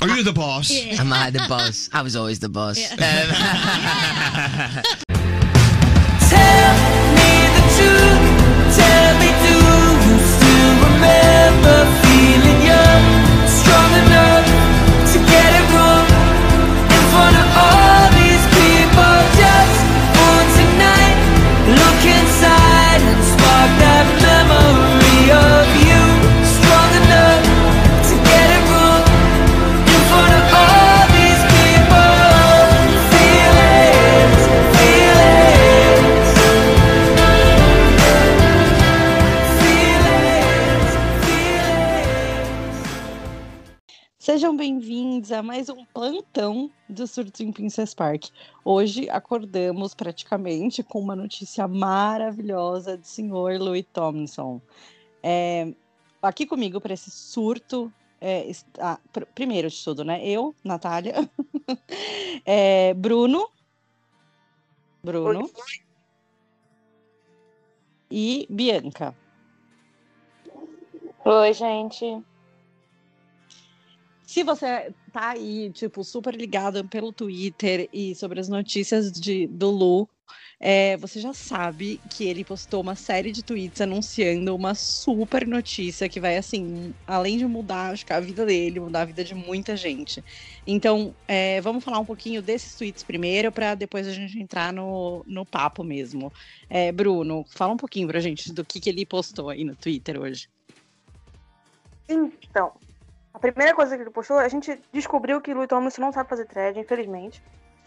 Are 0.00 0.08
you 0.08 0.22
the 0.22 0.32
boss? 0.32 0.70
Yeah. 0.70 1.00
Am 1.00 1.12
I 1.12 1.30
the 1.30 1.44
boss? 1.48 1.90
I 1.92 2.02
was 2.02 2.14
always 2.14 2.38
the 2.38 2.48
boss. 2.48 2.78
Yeah. 2.78 2.92
Um, 2.92 2.98
Tell 6.30 6.72
me 7.18 7.32
the 7.56 7.64
truth. 7.76 8.22
Tell 8.78 9.12
me, 9.18 9.30
do 9.42 9.54
you 10.06 10.16
still 10.34 10.72
remember 10.86 12.07
bem-vindos 44.72 45.32
a 45.32 45.42
mais 45.42 45.70
um 45.70 45.82
plantão 45.86 46.70
do 46.86 47.06
Surto 47.06 47.42
em 47.42 47.50
Princess 47.50 47.94
Park. 47.94 48.26
Hoje 48.62 49.08
acordamos 49.08 49.94
praticamente 49.94 50.82
com 50.82 51.00
uma 51.00 51.16
notícia 51.16 51.66
maravilhosa 51.66 52.98
do 52.98 53.06
senhor 53.06 53.58
Louis 53.58 53.86
Thompson. 53.94 54.60
É, 55.22 55.72
aqui 56.20 56.44
comigo 56.44 56.82
para 56.82 56.92
esse 56.92 57.10
surto, 57.10 57.90
é, 58.20 58.46
está- 58.46 59.00
pr- 59.10 59.24
primeiro 59.34 59.70
de 59.70 59.82
tudo, 59.82 60.04
né? 60.04 60.22
Eu, 60.22 60.54
Natália, 60.62 61.14
é, 62.44 62.92
Bruno, 62.92 63.48
Bruno 65.02 65.50
e 68.10 68.46
Bianca. 68.50 69.16
Oi, 71.24 71.54
gente. 71.54 72.22
Se 74.28 74.42
você 74.42 74.92
tá 75.10 75.30
aí, 75.30 75.70
tipo, 75.72 76.04
super 76.04 76.34
ligado 76.34 76.86
pelo 76.86 77.14
Twitter 77.14 77.88
e 77.90 78.14
sobre 78.14 78.38
as 78.38 78.46
notícias 78.46 79.10
de, 79.10 79.46
do 79.46 79.70
Lu, 79.70 80.06
é, 80.60 80.98
você 80.98 81.18
já 81.18 81.32
sabe 81.32 81.98
que 82.10 82.28
ele 82.28 82.44
postou 82.44 82.82
uma 82.82 82.94
série 82.94 83.32
de 83.32 83.42
tweets 83.42 83.80
anunciando 83.80 84.54
uma 84.54 84.74
super 84.74 85.46
notícia 85.46 86.10
que 86.10 86.20
vai, 86.20 86.36
assim, 86.36 86.92
além 87.06 87.38
de 87.38 87.46
mudar, 87.46 87.90
acho 87.90 88.04
que 88.04 88.12
a 88.12 88.20
vida 88.20 88.44
dele, 88.44 88.78
mudar 88.78 89.00
a 89.00 89.04
vida 89.06 89.24
de 89.24 89.34
muita 89.34 89.74
gente. 89.74 90.22
Então, 90.66 91.14
é, 91.26 91.62
vamos 91.62 91.82
falar 91.82 91.98
um 91.98 92.04
pouquinho 92.04 92.42
desses 92.42 92.74
tweets 92.74 93.02
primeiro, 93.02 93.50
para 93.50 93.74
depois 93.74 94.06
a 94.06 94.12
gente 94.12 94.38
entrar 94.38 94.74
no, 94.74 95.24
no 95.26 95.46
papo 95.46 95.82
mesmo. 95.82 96.30
É, 96.68 96.92
Bruno, 96.92 97.46
fala 97.48 97.72
um 97.72 97.78
pouquinho 97.78 98.06
pra 98.06 98.20
gente 98.20 98.52
do 98.52 98.62
que, 98.62 98.78
que 98.78 98.90
ele 98.90 99.06
postou 99.06 99.48
aí 99.48 99.64
no 99.64 99.74
Twitter 99.74 100.20
hoje. 100.20 100.50
Então, 102.06 102.74
a 103.38 103.40
primeira 103.40 103.72
coisa 103.72 103.96
que 103.96 104.02
ele 104.02 104.10
postou, 104.10 104.36
a 104.36 104.48
gente 104.48 104.80
descobriu 104.92 105.40
que 105.40 105.54
Louis 105.54 105.68
Tomlinson 105.68 106.02
não 106.02 106.12
sabe 106.12 106.28
fazer 106.28 106.44
thread, 106.44 106.78
infelizmente. 106.78 107.40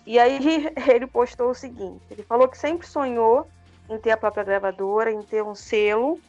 E 0.06 0.18
aí 0.18 0.40
ele 0.90 1.06
postou 1.06 1.50
o 1.50 1.54
seguinte: 1.54 2.02
ele 2.10 2.24
falou 2.24 2.48
que 2.48 2.58
sempre 2.58 2.88
sonhou 2.88 3.46
em 3.90 4.00
ter 4.00 4.12
a 4.12 4.18
própria 4.18 4.46
gravadora, 4.46 5.12
em 5.12 5.22
ter 5.22 5.44
um 5.44 5.54
selo. 5.54 6.20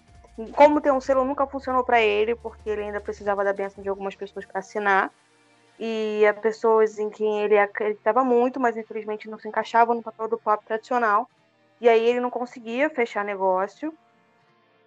Como 0.57 0.81
ter 0.81 0.93
um 0.93 1.01
selo 1.01 1.25
nunca 1.25 1.47
funcionou 1.47 1.85
para 1.85 2.01
ele, 2.01 2.35
porque 2.35 2.69
ele 2.69 2.83
ainda 2.83 3.01
precisava 3.01 3.45
da 3.45 3.53
benção 3.53 3.83
de 3.83 3.89
algumas 3.89 4.17
pessoas 4.17 4.45
para 4.45 4.59
assinar. 4.59 5.13
E 5.79 6.27
a 6.27 6.35
pessoas 6.35 6.99
em 6.99 7.09
quem 7.09 7.43
ele 7.43 7.57
acreditava 7.57 8.25
muito, 8.25 8.59
mas 8.59 8.77
infelizmente 8.77 9.31
não 9.31 9.39
se 9.39 9.47
encaixavam 9.47 9.95
no 9.95 10.03
papel 10.03 10.27
do 10.27 10.39
pop 10.39 10.65
tradicional. 10.65 11.31
E 11.81 11.89
aí 11.89 12.05
ele 12.05 12.19
não 12.19 12.31
conseguia 12.31 12.91
fechar 12.91 13.25
negócio. 13.25 13.95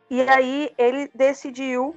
E 0.10 0.22
aí 0.24 0.74
ele 0.78 1.10
decidiu 1.14 1.96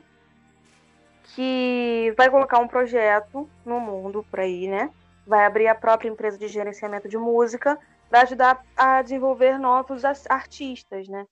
que 1.34 2.12
vai 2.16 2.30
colocar 2.30 2.58
um 2.58 2.68
projeto 2.68 3.48
no 3.64 3.80
mundo 3.80 4.24
por 4.30 4.40
aí, 4.40 4.68
né? 4.68 4.90
Vai 5.26 5.44
abrir 5.44 5.68
a 5.68 5.74
própria 5.74 6.08
empresa 6.08 6.38
de 6.38 6.48
gerenciamento 6.48 7.08
de 7.08 7.18
música 7.18 7.78
para 8.08 8.22
ajudar 8.22 8.62
a 8.76 9.02
desenvolver 9.02 9.58
novos 9.58 10.04
as- 10.04 10.26
artistas, 10.28 11.08
né? 11.08 11.26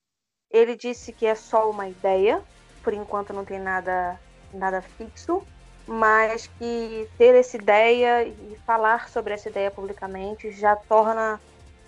Ele 0.50 0.76
disse 0.76 1.12
que 1.12 1.26
é 1.26 1.34
só 1.34 1.70
uma 1.70 1.88
ideia, 1.88 2.42
por 2.82 2.92
enquanto 2.92 3.32
não 3.32 3.44
tem 3.44 3.58
nada 3.58 4.18
nada 4.52 4.80
fixo, 4.80 5.42
mas 5.86 6.46
que 6.46 7.08
ter 7.18 7.34
essa 7.34 7.56
ideia 7.56 8.22
e 8.24 8.56
falar 8.66 9.08
sobre 9.08 9.34
essa 9.34 9.48
ideia 9.48 9.70
publicamente 9.70 10.50
já 10.52 10.76
torna 10.76 11.40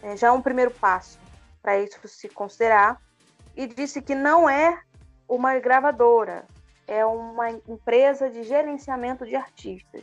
é, 0.02 0.16
já 0.16 0.28
é 0.28 0.30
um 0.30 0.42
primeiro 0.42 0.70
passo 0.70 1.18
para 1.62 1.78
isso 1.78 1.98
se 2.06 2.28
considerar. 2.28 2.98
E 3.56 3.66
disse 3.66 4.00
que 4.00 4.14
não 4.14 4.48
é 4.48 4.80
uma 5.28 5.58
gravadora, 5.58 6.46
é 6.88 7.04
uma 7.04 7.50
empresa 7.50 8.30
de 8.30 8.42
gerenciamento 8.42 9.26
de 9.26 9.36
artistas. 9.36 10.02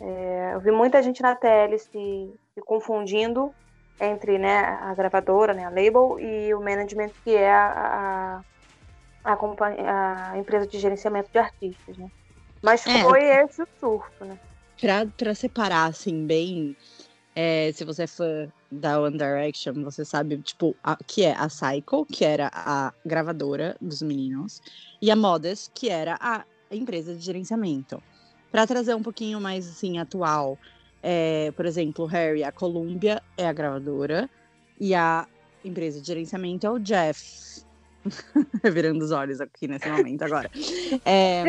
É, 0.00 0.54
eu 0.54 0.60
vi 0.60 0.72
muita 0.72 1.02
gente 1.02 1.22
na 1.22 1.36
tele 1.36 1.78
se, 1.78 2.34
se 2.54 2.60
confundindo 2.64 3.54
entre 4.00 4.38
né, 4.38 4.58
a 4.60 4.92
gravadora, 4.94 5.54
né, 5.54 5.64
a 5.64 5.68
label, 5.68 6.18
e 6.18 6.52
o 6.54 6.60
management, 6.60 7.10
que 7.22 7.36
é 7.36 7.52
a, 7.52 8.42
a, 9.24 9.32
a, 9.32 10.30
a 10.32 10.38
empresa 10.38 10.66
de 10.66 10.78
gerenciamento 10.78 11.30
de 11.30 11.38
artistas. 11.38 11.96
Né? 11.96 12.08
Mas 12.62 12.84
É. 12.86 13.02
foi 13.02 13.22
esse 13.22 13.62
o 13.62 13.68
surto. 13.78 14.24
Né? 14.24 14.36
Pra, 14.80 15.06
pra 15.16 15.34
separar, 15.34 15.90
assim, 15.90 16.26
bem. 16.26 16.76
É, 17.34 17.72
se 17.72 17.84
você 17.84 18.04
é 18.04 18.06
fã 18.06 18.48
da 18.70 19.00
One 19.00 19.16
Direction, 19.16 19.74
você 19.82 20.04
sabe, 20.04 20.40
tipo, 20.42 20.74
a- 20.82 20.96
que 21.06 21.24
é 21.24 21.32
a 21.32 21.46
Psycho, 21.48 22.04
que 22.06 22.24
era 22.24 22.50
a 22.52 22.92
gravadora 23.04 23.76
dos 23.80 24.02
meninos, 24.02 24.60
e 25.00 25.10
a 25.10 25.16
Modest, 25.16 25.70
que 25.74 25.88
era 25.88 26.16
a 26.20 26.44
empresa 26.70 27.14
de 27.14 27.20
gerenciamento. 27.20 28.02
Pra 28.50 28.66
trazer 28.66 28.94
um 28.94 29.02
pouquinho 29.02 29.40
mais, 29.40 29.68
assim, 29.68 29.98
atual, 29.98 30.58
é, 31.02 31.50
por 31.52 31.66
exemplo, 31.66 32.06
Harry, 32.06 32.42
a 32.44 32.52
Columbia 32.52 33.20
é 33.36 33.46
a 33.46 33.52
gravadora, 33.52 34.28
e 34.80 34.94
a 34.94 35.26
empresa 35.64 36.00
de 36.00 36.06
gerenciamento 36.06 36.66
é 36.66 36.70
o 36.70 36.78
Jeff. 36.78 37.20
Revirando 38.62 39.04
os 39.04 39.10
olhos 39.10 39.40
aqui 39.40 39.66
nesse 39.66 39.88
momento 39.88 40.22
agora. 40.22 40.50
É, 41.04 41.44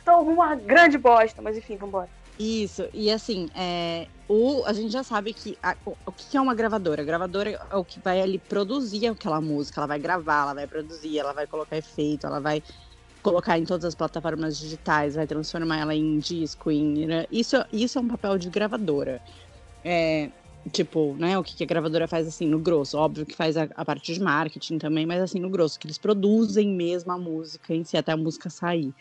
Então, 0.00 0.22
uma 0.22 0.54
grande 0.54 0.98
bosta, 0.98 1.42
mas 1.42 1.56
enfim, 1.56 1.76
vambora. 1.76 2.08
Isso, 2.38 2.86
e 2.92 3.10
assim, 3.10 3.46
é, 3.54 4.08
o, 4.28 4.62
a 4.66 4.72
gente 4.74 4.90
já 4.92 5.02
sabe 5.02 5.32
que 5.32 5.58
a- 5.62 5.76
o, 5.86 5.96
o 6.06 6.12
que 6.12 6.36
é 6.36 6.40
uma 6.40 6.54
gravadora? 6.54 7.00
A 7.02 7.04
gravadora 7.04 7.50
é 7.70 7.76
o 7.76 7.84
que 7.84 7.98
vai 8.00 8.20
ali 8.20 8.38
produzir 8.38 9.06
aquela 9.06 9.40
música, 9.40 9.80
ela 9.80 9.86
vai 9.86 9.98
gravar, 9.98 10.42
ela 10.42 10.54
vai 10.54 10.66
produzir, 10.68 11.18
ela 11.18 11.32
vai 11.32 11.46
colocar 11.46 11.76
efeito, 11.78 12.26
ela 12.26 12.38
vai 12.40 12.62
colocar 13.22 13.58
em 13.58 13.64
todas 13.64 13.84
as 13.86 13.94
plataformas 13.94 14.58
digitais, 14.58 15.14
vai 15.16 15.26
transformar 15.26 15.78
ela 15.80 15.94
em 15.94 16.18
disco, 16.18 16.70
em, 16.70 17.06
né? 17.06 17.26
isso, 17.30 17.56
isso 17.72 17.98
é 17.98 18.02
um 18.02 18.08
papel 18.08 18.38
de 18.38 18.50
gravadora. 18.50 19.20
É, 19.84 20.32
tipo, 20.72 21.16
né, 21.18 21.38
o 21.38 21.42
que 21.44 21.62
a 21.64 21.66
gravadora 21.66 22.08
faz 22.08 22.26
assim, 22.28 22.46
no 22.48 22.60
grosso, 22.60 22.98
óbvio 22.98 23.26
que 23.26 23.36
faz 23.36 23.56
a, 23.56 23.64
a 23.76 23.84
parte 23.84 24.12
de 24.14 24.20
marketing 24.20 24.78
também, 24.78 25.06
mas 25.06 25.22
assim, 25.22 25.40
no 25.40 25.50
grosso, 25.50 25.78
que 25.78 25.86
eles 25.86 25.98
produzem 25.98 26.68
mesmo 26.76 27.12
a 27.12 27.18
música 27.18 27.74
em 27.74 27.84
si, 27.84 27.96
até 27.96 28.12
a 28.12 28.16
música 28.16 28.50
sair. 28.50 28.94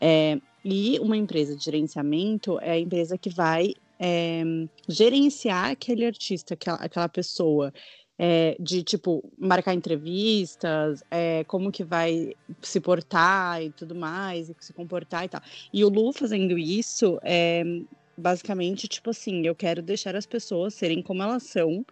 É, 0.00 0.40
e 0.64 0.98
uma 1.00 1.16
empresa 1.16 1.56
de 1.56 1.64
gerenciamento 1.64 2.58
é 2.60 2.72
a 2.72 2.78
empresa 2.78 3.16
que 3.18 3.30
vai 3.30 3.74
é, 3.98 4.42
gerenciar 4.88 5.70
aquele 5.70 6.04
artista, 6.06 6.54
aquela, 6.54 6.78
aquela 6.78 7.08
pessoa. 7.08 7.72
é, 8.22 8.54
de, 8.60 8.82
tipo, 8.82 9.24
marcar 9.38 9.72
entrevistas, 9.72 11.02
é, 11.10 11.42
como 11.44 11.72
que 11.72 11.82
vai 11.82 12.34
se 12.60 12.78
portar 12.78 13.62
e 13.62 13.70
tudo 13.70 13.94
mais, 13.94 14.50
e 14.50 14.56
se 14.60 14.74
comportar 14.74 15.24
e 15.24 15.28
tal. 15.30 15.40
E 15.72 15.82
o 15.82 15.88
Lu 15.88 16.12
fazendo 16.12 16.58
isso, 16.58 17.18
é, 17.22 17.64
basicamente, 18.14 18.86
tipo 18.86 19.08
assim, 19.08 19.46
eu 19.46 19.54
quero 19.54 19.80
deixar 19.80 20.14
as 20.14 20.26
pessoas 20.26 20.74
serem 20.74 21.00
como 21.02 21.22
elas 21.22 21.44
são 21.44 21.82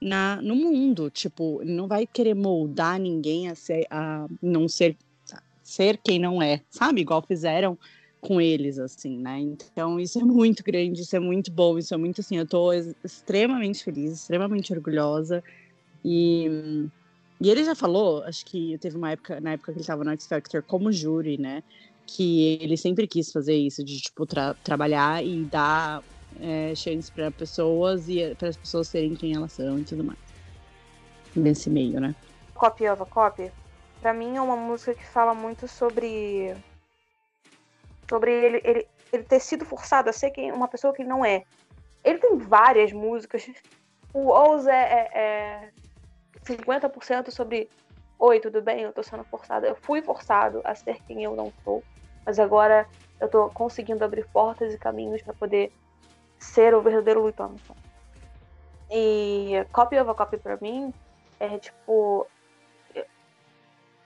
na, 0.00 0.40
no 0.40 0.54
mundo. 0.54 1.10
Tipo, 1.10 1.60
não 1.64 1.88
vai 1.88 2.06
querer 2.06 2.34
moldar 2.34 3.00
ninguém 3.00 3.48
a, 3.48 3.56
ser, 3.56 3.84
a 3.90 4.28
não 4.40 4.68
ser, 4.68 4.96
ser 5.64 5.98
quem 5.98 6.16
não 6.16 6.40
é, 6.40 6.60
sabe? 6.70 7.00
Igual 7.00 7.22
fizeram 7.26 7.76
com 8.22 8.40
eles, 8.40 8.78
assim, 8.78 9.18
né? 9.18 9.40
Então, 9.40 9.98
isso 10.00 10.18
é 10.20 10.24
muito 10.24 10.62
grande, 10.64 11.02
isso 11.02 11.16
é 11.16 11.20
muito 11.20 11.52
bom, 11.52 11.76
isso 11.78 11.92
é 11.92 11.96
muito 11.96 12.20
assim, 12.20 12.38
eu 12.38 12.46
tô 12.46 12.72
ex- 12.72 12.94
extremamente 13.04 13.82
feliz, 13.84 14.12
extremamente 14.14 14.72
orgulhosa. 14.72 15.42
E, 16.04 16.46
e 17.40 17.50
ele 17.50 17.64
já 17.64 17.74
falou, 17.74 18.22
acho 18.24 18.44
que 18.44 18.78
teve 18.78 18.96
uma 18.96 19.10
época, 19.10 19.40
na 19.40 19.52
época 19.52 19.72
que 19.72 19.78
ele 19.80 19.86
tava 19.86 20.04
no 20.04 20.12
X 20.12 20.26
Factor 20.28 20.62
como 20.64 20.92
júri, 20.92 21.36
né? 21.38 21.62
Que 22.06 22.58
ele 22.60 22.76
sempre 22.76 23.08
quis 23.08 23.32
fazer 23.32 23.56
isso, 23.56 23.84
de, 23.84 24.00
tipo, 24.00 24.24
tra- 24.26 24.54
trabalhar 24.62 25.24
e 25.24 25.44
dar 25.46 26.02
é, 26.38 26.74
chance 26.76 27.10
para 27.12 27.30
pessoas 27.32 28.08
e 28.08 28.34
para 28.36 28.48
as 28.48 28.56
pessoas 28.56 28.88
serem 28.88 29.14
quem 29.14 29.34
elas 29.34 29.52
são 29.52 29.78
e 29.80 29.84
tudo 29.84 30.04
mais. 30.04 30.18
Nesse 31.34 31.70
meio, 31.70 32.00
né? 32.00 32.14
Copy 32.54 32.88
of 32.88 33.04
Copy, 33.10 33.50
pra 34.00 34.14
mim 34.14 34.36
é 34.36 34.40
uma 34.40 34.56
música 34.56 34.94
que 34.94 35.04
fala 35.06 35.34
muito 35.34 35.66
sobre. 35.66 36.54
Sobre 38.12 38.30
ele, 38.30 38.60
ele 38.62 38.86
ele 39.10 39.22
ter 39.22 39.40
sido 39.40 39.64
forçado 39.64 40.10
a 40.10 40.12
ser 40.12 40.30
quem, 40.30 40.52
uma 40.52 40.68
pessoa 40.68 40.92
que 40.92 41.00
ele 41.00 41.08
não 41.08 41.24
é. 41.24 41.44
Ele 42.04 42.18
tem 42.18 42.36
várias 42.36 42.92
músicas. 42.92 43.48
O 44.12 44.28
Oz 44.28 44.66
é, 44.66 45.10
é, 45.14 45.18
é 45.18 45.70
50% 46.44 47.30
sobre 47.30 47.70
Oi, 48.18 48.38
tudo 48.38 48.60
bem? 48.60 48.82
Eu 48.82 48.92
tô 48.92 49.02
sendo 49.02 49.24
forçado. 49.24 49.64
Eu 49.64 49.74
fui 49.74 50.02
forçado 50.02 50.60
a 50.62 50.74
ser 50.74 51.00
quem 51.06 51.24
eu 51.24 51.34
não 51.34 51.50
sou, 51.64 51.82
mas 52.26 52.38
agora 52.38 52.86
eu 53.18 53.28
tô 53.28 53.48
conseguindo 53.48 54.04
abrir 54.04 54.26
portas 54.28 54.74
e 54.74 54.78
caminhos 54.78 55.22
para 55.22 55.32
poder 55.32 55.72
ser 56.38 56.74
o 56.74 56.82
verdadeiro 56.82 57.20
Louis. 57.20 57.34
E 58.90 59.66
Copy 59.72 59.98
of 59.98 60.10
a 60.10 60.14
Copy 60.14 60.36
pra 60.36 60.58
mim 60.58 60.92
é 61.40 61.58
tipo. 61.58 62.26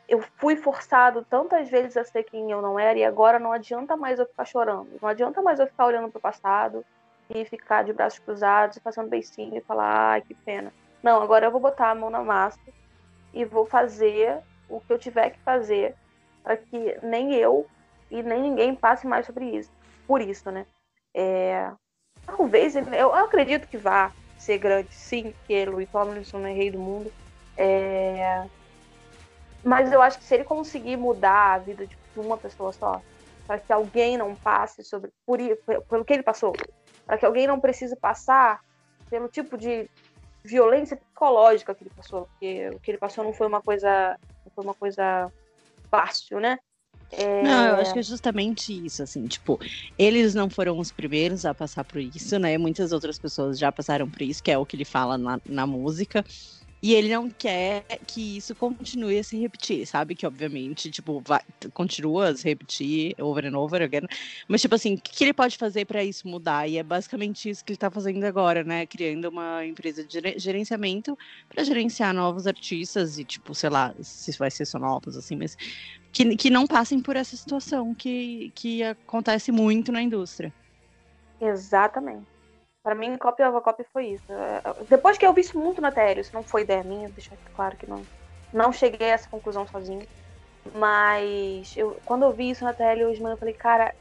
Eu 0.08 0.22
fui 0.36 0.56
forçado 0.56 1.24
tantas 1.28 1.68
vezes 1.68 1.96
a 1.96 2.04
ser 2.04 2.22
quem 2.22 2.50
eu 2.50 2.62
não 2.62 2.78
era, 2.78 2.98
e 2.98 3.04
agora 3.04 3.38
não 3.38 3.52
adianta 3.52 3.96
mais 3.96 4.18
eu 4.18 4.26
ficar 4.26 4.44
chorando. 4.44 4.88
Não 5.00 5.08
adianta 5.08 5.42
mais 5.42 5.58
eu 5.58 5.66
ficar 5.66 5.86
olhando 5.86 6.10
pro 6.10 6.20
passado 6.20 6.84
e 7.28 7.44
ficar 7.44 7.82
de 7.82 7.92
braços 7.92 8.20
cruzados 8.20 8.76
e 8.76 8.80
fazendo 8.80 9.08
beicinho 9.08 9.56
e 9.56 9.60
falar, 9.60 10.12
ai, 10.12 10.20
que 10.20 10.34
pena. 10.34 10.72
Não, 11.02 11.20
agora 11.20 11.46
eu 11.46 11.50
vou 11.50 11.60
botar 11.60 11.90
a 11.90 11.94
mão 11.94 12.08
na 12.08 12.22
massa 12.22 12.58
e 13.34 13.44
vou 13.44 13.66
fazer 13.66 14.38
o 14.68 14.80
que 14.80 14.92
eu 14.92 14.98
tiver 14.98 15.30
que 15.30 15.40
fazer 15.40 15.94
para 16.42 16.56
que 16.56 16.98
nem 17.02 17.34
eu 17.34 17.66
e 18.10 18.22
nem 18.22 18.40
ninguém 18.40 18.74
passe 18.74 19.06
mais 19.06 19.26
sobre 19.26 19.44
isso. 19.46 19.70
Por 20.06 20.20
isso, 20.20 20.50
né? 20.50 20.64
É, 21.12 21.70
talvez 22.24 22.76
eu 22.76 23.12
acredito 23.14 23.66
que 23.66 23.76
vá 23.76 24.12
ser 24.38 24.58
grande, 24.58 24.92
sim, 24.92 25.32
porque 25.32 25.64
Louis 25.64 25.88
Tomlinson 25.90 26.46
é 26.46 26.52
rei 26.52 26.70
do 26.70 26.78
mundo. 26.78 27.12
É, 27.56 28.44
mas 29.66 29.90
eu 29.90 30.00
acho 30.00 30.18
que 30.18 30.24
se 30.24 30.32
ele 30.32 30.44
conseguir 30.44 30.96
mudar 30.96 31.54
a 31.54 31.58
vida 31.58 31.84
de 31.88 31.96
uma 32.16 32.38
pessoa 32.38 32.72
só, 32.72 33.02
para 33.48 33.58
que 33.58 33.72
alguém 33.72 34.16
não 34.16 34.32
passe 34.36 34.84
sobre 34.84 35.10
por, 35.26 35.40
pelo 35.88 36.04
que 36.04 36.12
ele 36.12 36.22
passou, 36.22 36.52
para 37.04 37.18
que 37.18 37.26
alguém 37.26 37.48
não 37.48 37.58
precise 37.58 37.96
passar 37.96 38.60
pelo 39.10 39.26
tipo 39.28 39.58
de 39.58 39.90
violência 40.44 40.96
psicológica 40.96 41.74
que 41.74 41.82
ele 41.82 41.90
passou, 41.90 42.26
porque 42.26 42.70
o 42.74 42.78
que 42.78 42.92
ele 42.92 42.98
passou 42.98 43.24
não 43.24 43.32
foi 43.32 43.48
uma 43.48 43.60
coisa, 43.60 44.16
foi 44.54 44.62
uma 44.62 44.74
coisa 44.74 45.32
fácil, 45.90 46.38
né? 46.38 46.60
É... 47.10 47.42
Não, 47.42 47.66
eu 47.68 47.74
acho 47.76 47.92
que 47.92 47.98
é 47.98 48.02
justamente 48.02 48.72
isso, 48.86 49.02
assim, 49.02 49.26
tipo, 49.26 49.58
eles 49.98 50.32
não 50.32 50.48
foram 50.48 50.78
os 50.78 50.92
primeiros 50.92 51.44
a 51.44 51.52
passar 51.52 51.82
por 51.84 52.00
isso, 52.00 52.38
né? 52.38 52.56
Muitas 52.56 52.92
outras 52.92 53.18
pessoas 53.18 53.58
já 53.58 53.72
passaram 53.72 54.08
por 54.08 54.22
isso, 54.22 54.40
que 54.40 54.50
é 54.50 54.58
o 54.58 54.64
que 54.64 54.76
ele 54.76 54.84
fala 54.84 55.18
na, 55.18 55.40
na 55.44 55.66
música. 55.66 56.24
E 56.82 56.94
ele 56.94 57.08
não 57.08 57.28
quer 57.30 57.84
que 58.06 58.36
isso 58.36 58.54
continue 58.54 59.18
a 59.18 59.24
se 59.24 59.36
repetir, 59.38 59.86
sabe? 59.86 60.14
Que 60.14 60.26
obviamente, 60.26 60.90
tipo, 60.90 61.22
vai, 61.26 61.40
continua 61.72 62.28
a 62.28 62.36
se 62.36 62.44
repetir 62.44 63.14
over 63.18 63.46
and 63.46 63.58
over 63.58 63.82
again. 63.82 64.06
Mas, 64.46 64.60
tipo 64.60 64.74
assim, 64.74 64.94
o 64.94 65.00
que 65.00 65.24
ele 65.24 65.32
pode 65.32 65.56
fazer 65.56 65.86
para 65.86 66.04
isso 66.04 66.28
mudar? 66.28 66.68
E 66.68 66.76
é 66.76 66.82
basicamente 66.82 67.48
isso 67.48 67.64
que 67.64 67.72
ele 67.72 67.78
tá 67.78 67.90
fazendo 67.90 68.22
agora, 68.24 68.62
né? 68.62 68.86
Criando 68.86 69.28
uma 69.30 69.64
empresa 69.64 70.04
de 70.04 70.38
gerenciamento 70.38 71.16
para 71.48 71.64
gerenciar 71.64 72.12
novos 72.12 72.46
artistas 72.46 73.18
e, 73.18 73.24
tipo, 73.24 73.54
sei 73.54 73.70
lá, 73.70 73.94
se 74.02 74.36
vai 74.38 74.50
ser 74.50 74.66
só 74.66 74.78
novos, 74.78 75.16
assim, 75.16 75.34
mas 75.34 75.56
que, 76.12 76.36
que 76.36 76.50
não 76.50 76.66
passem 76.66 77.00
por 77.00 77.16
essa 77.16 77.36
situação 77.36 77.94
que, 77.94 78.52
que 78.54 78.82
acontece 78.82 79.50
muito 79.50 79.90
na 79.90 80.02
indústria. 80.02 80.52
Exatamente. 81.40 82.35
Para 82.86 82.94
mim, 82.94 83.18
Copy 83.18 83.42
of 83.42 83.56
a 83.56 83.60
Copy 83.60 83.84
foi 83.92 84.10
isso. 84.10 84.32
É, 84.32 84.62
depois 84.88 85.18
que 85.18 85.26
eu 85.26 85.32
vi 85.34 85.40
isso 85.40 85.58
muito 85.58 85.82
na 85.82 85.90
TL, 85.90 86.20
isso 86.20 86.30
não 86.32 86.44
foi 86.44 86.62
ideia 86.62 86.84
minha, 86.84 87.08
deixa 87.08 87.36
claro 87.52 87.76
que 87.76 87.84
não, 87.84 88.06
não 88.52 88.72
cheguei 88.72 89.10
a 89.10 89.14
essa 89.14 89.28
conclusão 89.28 89.66
sozinho. 89.66 90.06
Mas 90.72 91.76
eu, 91.76 92.00
quando 92.04 92.22
eu 92.24 92.32
vi 92.32 92.48
isso 92.50 92.64
na 92.64 92.72
TL 92.72 93.06
hoje, 93.06 93.20
mano, 93.20 93.34
eu 93.34 93.38
falei, 93.40 93.54
cara, 93.54 93.92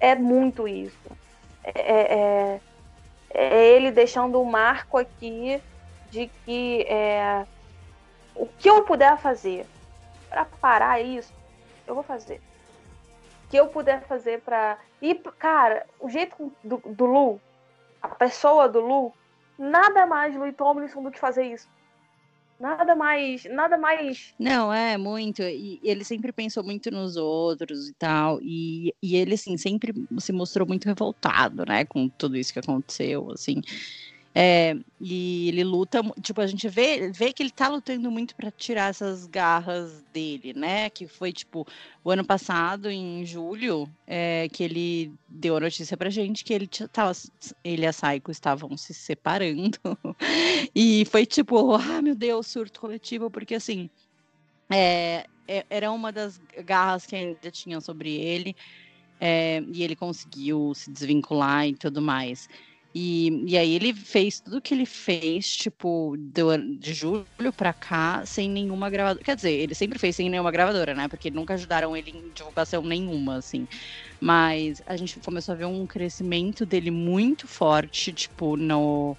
é 0.00 0.14
muito 0.14 0.66
isso. 0.66 0.96
É, 1.62 1.72
é, 1.92 2.54
é, 2.54 2.60
é 3.34 3.66
ele 3.76 3.90
deixando 3.90 4.40
um 4.40 4.46
marco 4.50 4.96
aqui 4.96 5.62
de 6.10 6.32
que 6.46 6.86
é, 6.88 7.46
o 8.34 8.46
que 8.46 8.70
eu 8.70 8.82
puder 8.86 9.18
fazer 9.18 9.68
para 10.30 10.46
parar 10.46 11.02
isso, 11.02 11.34
eu 11.86 11.94
vou 11.94 12.04
fazer. 12.04 12.38
O 12.38 13.50
que 13.50 13.58
eu 13.58 13.68
puder 13.68 14.06
fazer 14.06 14.42
para. 14.42 14.78
E, 15.02 15.14
cara, 15.38 15.86
o 15.98 16.08
jeito 16.08 16.56
do, 16.64 16.78
do 16.78 17.04
Lu, 17.04 17.42
a 18.02 18.08
pessoa 18.08 18.68
do 18.68 18.80
Lu, 18.80 19.12
nada 19.58 20.06
mais 20.06 20.34
Louis 20.34 20.54
Tomlinson 20.54 21.02
do 21.02 21.10
que 21.10 21.18
fazer 21.18 21.44
isso. 21.44 21.68
Nada 22.58 22.94
mais, 22.94 23.44
nada 23.46 23.78
mais. 23.78 24.34
Não, 24.38 24.70
é 24.70 24.98
muito. 24.98 25.40
E 25.42 25.80
ele 25.82 26.04
sempre 26.04 26.30
pensou 26.30 26.62
muito 26.62 26.90
nos 26.90 27.16
outros 27.16 27.88
e 27.88 27.94
tal. 27.94 28.38
E, 28.42 28.94
e 29.02 29.16
ele, 29.16 29.32
assim, 29.32 29.56
sempre 29.56 29.94
se 30.18 30.30
mostrou 30.30 30.68
muito 30.68 30.84
revoltado, 30.84 31.64
né, 31.66 31.86
com 31.86 32.06
tudo 32.06 32.36
isso 32.36 32.52
que 32.52 32.58
aconteceu, 32.58 33.30
assim. 33.32 33.62
É, 34.32 34.76
e 35.00 35.48
ele 35.48 35.64
luta, 35.64 36.00
tipo, 36.22 36.40
a 36.40 36.46
gente 36.46 36.68
vê, 36.68 37.10
vê 37.10 37.32
que 37.32 37.42
ele 37.42 37.50
tá 37.50 37.68
lutando 37.68 38.10
muito 38.12 38.36
para 38.36 38.50
tirar 38.50 38.90
essas 38.90 39.26
garras 39.26 40.04
dele, 40.12 40.52
né? 40.54 40.88
Que 40.88 41.08
foi, 41.08 41.32
tipo, 41.32 41.66
o 42.04 42.10
ano 42.10 42.24
passado, 42.24 42.88
em 42.88 43.26
julho, 43.26 43.90
é, 44.06 44.48
que 44.52 44.62
ele 44.62 45.12
deu 45.28 45.56
a 45.56 45.60
notícia 45.60 45.96
pra 45.96 46.10
gente 46.10 46.44
que 46.44 46.54
ele 46.54 46.68
tava, 46.92 47.12
ele 47.64 47.82
e 47.82 47.86
a 47.86 47.92
Saiko 47.92 48.30
estavam 48.30 48.76
se 48.76 48.94
separando. 48.94 49.78
e 50.74 51.04
foi 51.06 51.26
tipo, 51.26 51.74
ah, 51.74 52.00
meu 52.00 52.14
Deus, 52.14 52.46
surto 52.46 52.80
coletivo, 52.80 53.30
porque 53.30 53.56
assim, 53.56 53.90
é, 54.70 55.26
é 55.48 55.66
era 55.68 55.90
uma 55.90 56.12
das 56.12 56.40
garras 56.64 57.04
que 57.04 57.16
ainda 57.16 57.50
tinham 57.50 57.80
sobre 57.80 58.14
ele, 58.14 58.54
é, 59.20 59.62
e 59.72 59.82
ele 59.82 59.96
conseguiu 59.96 60.72
se 60.74 60.90
desvincular 60.90 61.66
e 61.66 61.74
tudo 61.74 62.00
mais. 62.00 62.48
E, 62.92 63.44
e 63.46 63.56
aí 63.56 63.72
ele 63.74 63.94
fez 63.94 64.40
tudo 64.40 64.60
que 64.60 64.74
ele 64.74 64.84
fez, 64.84 65.48
tipo, 65.48 66.16
de, 66.18 66.42
de 66.78 66.92
julho 66.92 67.52
pra 67.56 67.72
cá, 67.72 68.26
sem 68.26 68.50
nenhuma 68.50 68.90
gravadora. 68.90 69.24
Quer 69.24 69.36
dizer, 69.36 69.52
ele 69.52 69.74
sempre 69.76 69.98
fez 69.98 70.16
sem 70.16 70.28
nenhuma 70.28 70.50
gravadora, 70.50 70.92
né? 70.94 71.06
Porque 71.08 71.30
nunca 71.30 71.54
ajudaram 71.54 71.96
ele 71.96 72.10
em 72.10 72.32
divulgação 72.32 72.82
nenhuma, 72.82 73.36
assim. 73.36 73.68
Mas 74.20 74.82
a 74.86 74.96
gente 74.96 75.20
começou 75.20 75.52
a 75.54 75.56
ver 75.58 75.66
um 75.66 75.86
crescimento 75.86 76.66
dele 76.66 76.90
muito 76.90 77.46
forte, 77.46 78.12
tipo, 78.12 78.56
no. 78.56 79.16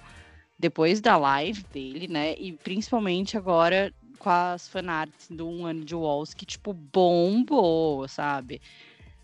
Depois 0.58 1.00
da 1.00 1.16
live 1.16 1.64
dele, 1.72 2.08
né? 2.08 2.34
E 2.38 2.52
principalmente 2.58 3.36
agora 3.36 3.92
com 4.18 4.30
as 4.30 4.68
fanarts 4.68 5.28
do 5.28 5.48
Um 5.48 5.66
Ano 5.66 5.84
de 5.84 5.94
Walls, 5.96 6.32
que, 6.34 6.46
tipo, 6.46 6.72
bombou, 6.72 8.06
sabe? 8.06 8.60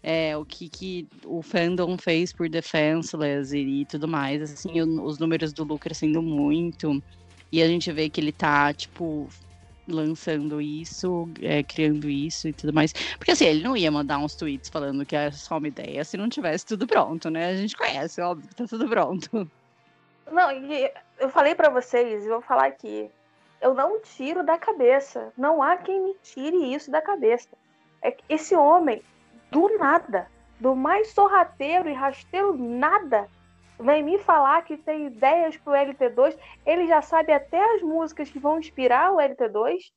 É, 0.02 0.36
o 0.36 0.44
que, 0.44 0.68
que 0.68 1.08
o 1.24 1.42
fandom 1.42 1.96
fez 1.98 2.32
por 2.32 2.48
Defenseless 2.48 3.56
e, 3.56 3.82
e 3.82 3.84
tudo 3.84 4.06
mais, 4.06 4.42
assim, 4.42 4.80
o, 4.80 5.04
os 5.04 5.18
números 5.18 5.52
do 5.52 5.64
Lu 5.64 5.78
crescendo 5.78 6.22
muito, 6.22 7.02
e 7.50 7.62
a 7.62 7.66
gente 7.66 7.90
vê 7.92 8.08
que 8.08 8.20
ele 8.20 8.32
tá, 8.32 8.72
tipo, 8.72 9.28
lançando 9.88 10.60
isso, 10.60 11.28
é, 11.40 11.62
criando 11.62 12.08
isso 12.08 12.48
e 12.48 12.52
tudo 12.52 12.72
mais. 12.72 12.92
Porque 13.16 13.32
assim, 13.32 13.46
ele 13.46 13.62
não 13.62 13.76
ia 13.76 13.90
mandar 13.90 14.18
uns 14.18 14.34
tweets 14.34 14.68
falando 14.68 15.04
que 15.04 15.16
é 15.16 15.30
só 15.30 15.56
uma 15.56 15.68
ideia 15.68 16.04
se 16.04 16.16
não 16.16 16.28
tivesse 16.28 16.66
tudo 16.66 16.86
pronto, 16.86 17.30
né? 17.30 17.46
A 17.46 17.56
gente 17.56 17.76
conhece, 17.76 18.20
óbvio 18.20 18.48
que 18.48 18.54
tá 18.54 18.66
tudo 18.66 18.86
pronto. 18.88 19.50
Não, 20.30 20.52
e 20.52 20.92
eu 21.18 21.30
falei 21.30 21.54
para 21.54 21.70
vocês, 21.70 22.24
e 22.24 22.28
vou 22.28 22.42
falar 22.42 22.66
aqui. 22.66 23.10
Eu 23.60 23.74
não 23.74 24.00
tiro 24.02 24.44
da 24.44 24.58
cabeça. 24.58 25.32
Não 25.36 25.62
há 25.62 25.76
quem 25.76 26.00
me 26.02 26.14
tire 26.22 26.74
isso 26.74 26.90
da 26.90 27.00
cabeça. 27.00 27.48
É 28.02 28.10
que 28.10 28.22
esse 28.28 28.54
homem, 28.54 29.02
do 29.50 29.78
nada, 29.78 30.28
do 30.60 30.74
mais 30.74 31.12
sorrateiro 31.12 31.88
e 31.88 31.92
rasteiro 31.92 32.56
nada, 32.56 33.28
vem 33.78 34.02
me 34.02 34.18
falar 34.18 34.62
que 34.62 34.76
tem 34.76 35.06
ideias 35.06 35.56
pro 35.56 35.72
LT2, 35.72 36.36
ele 36.66 36.86
já 36.86 37.00
sabe 37.00 37.32
até 37.32 37.74
as 37.74 37.82
músicas 37.82 38.28
que 38.30 38.38
vão 38.38 38.58
inspirar 38.58 39.12
o 39.12 39.18
LT2, 39.18 39.90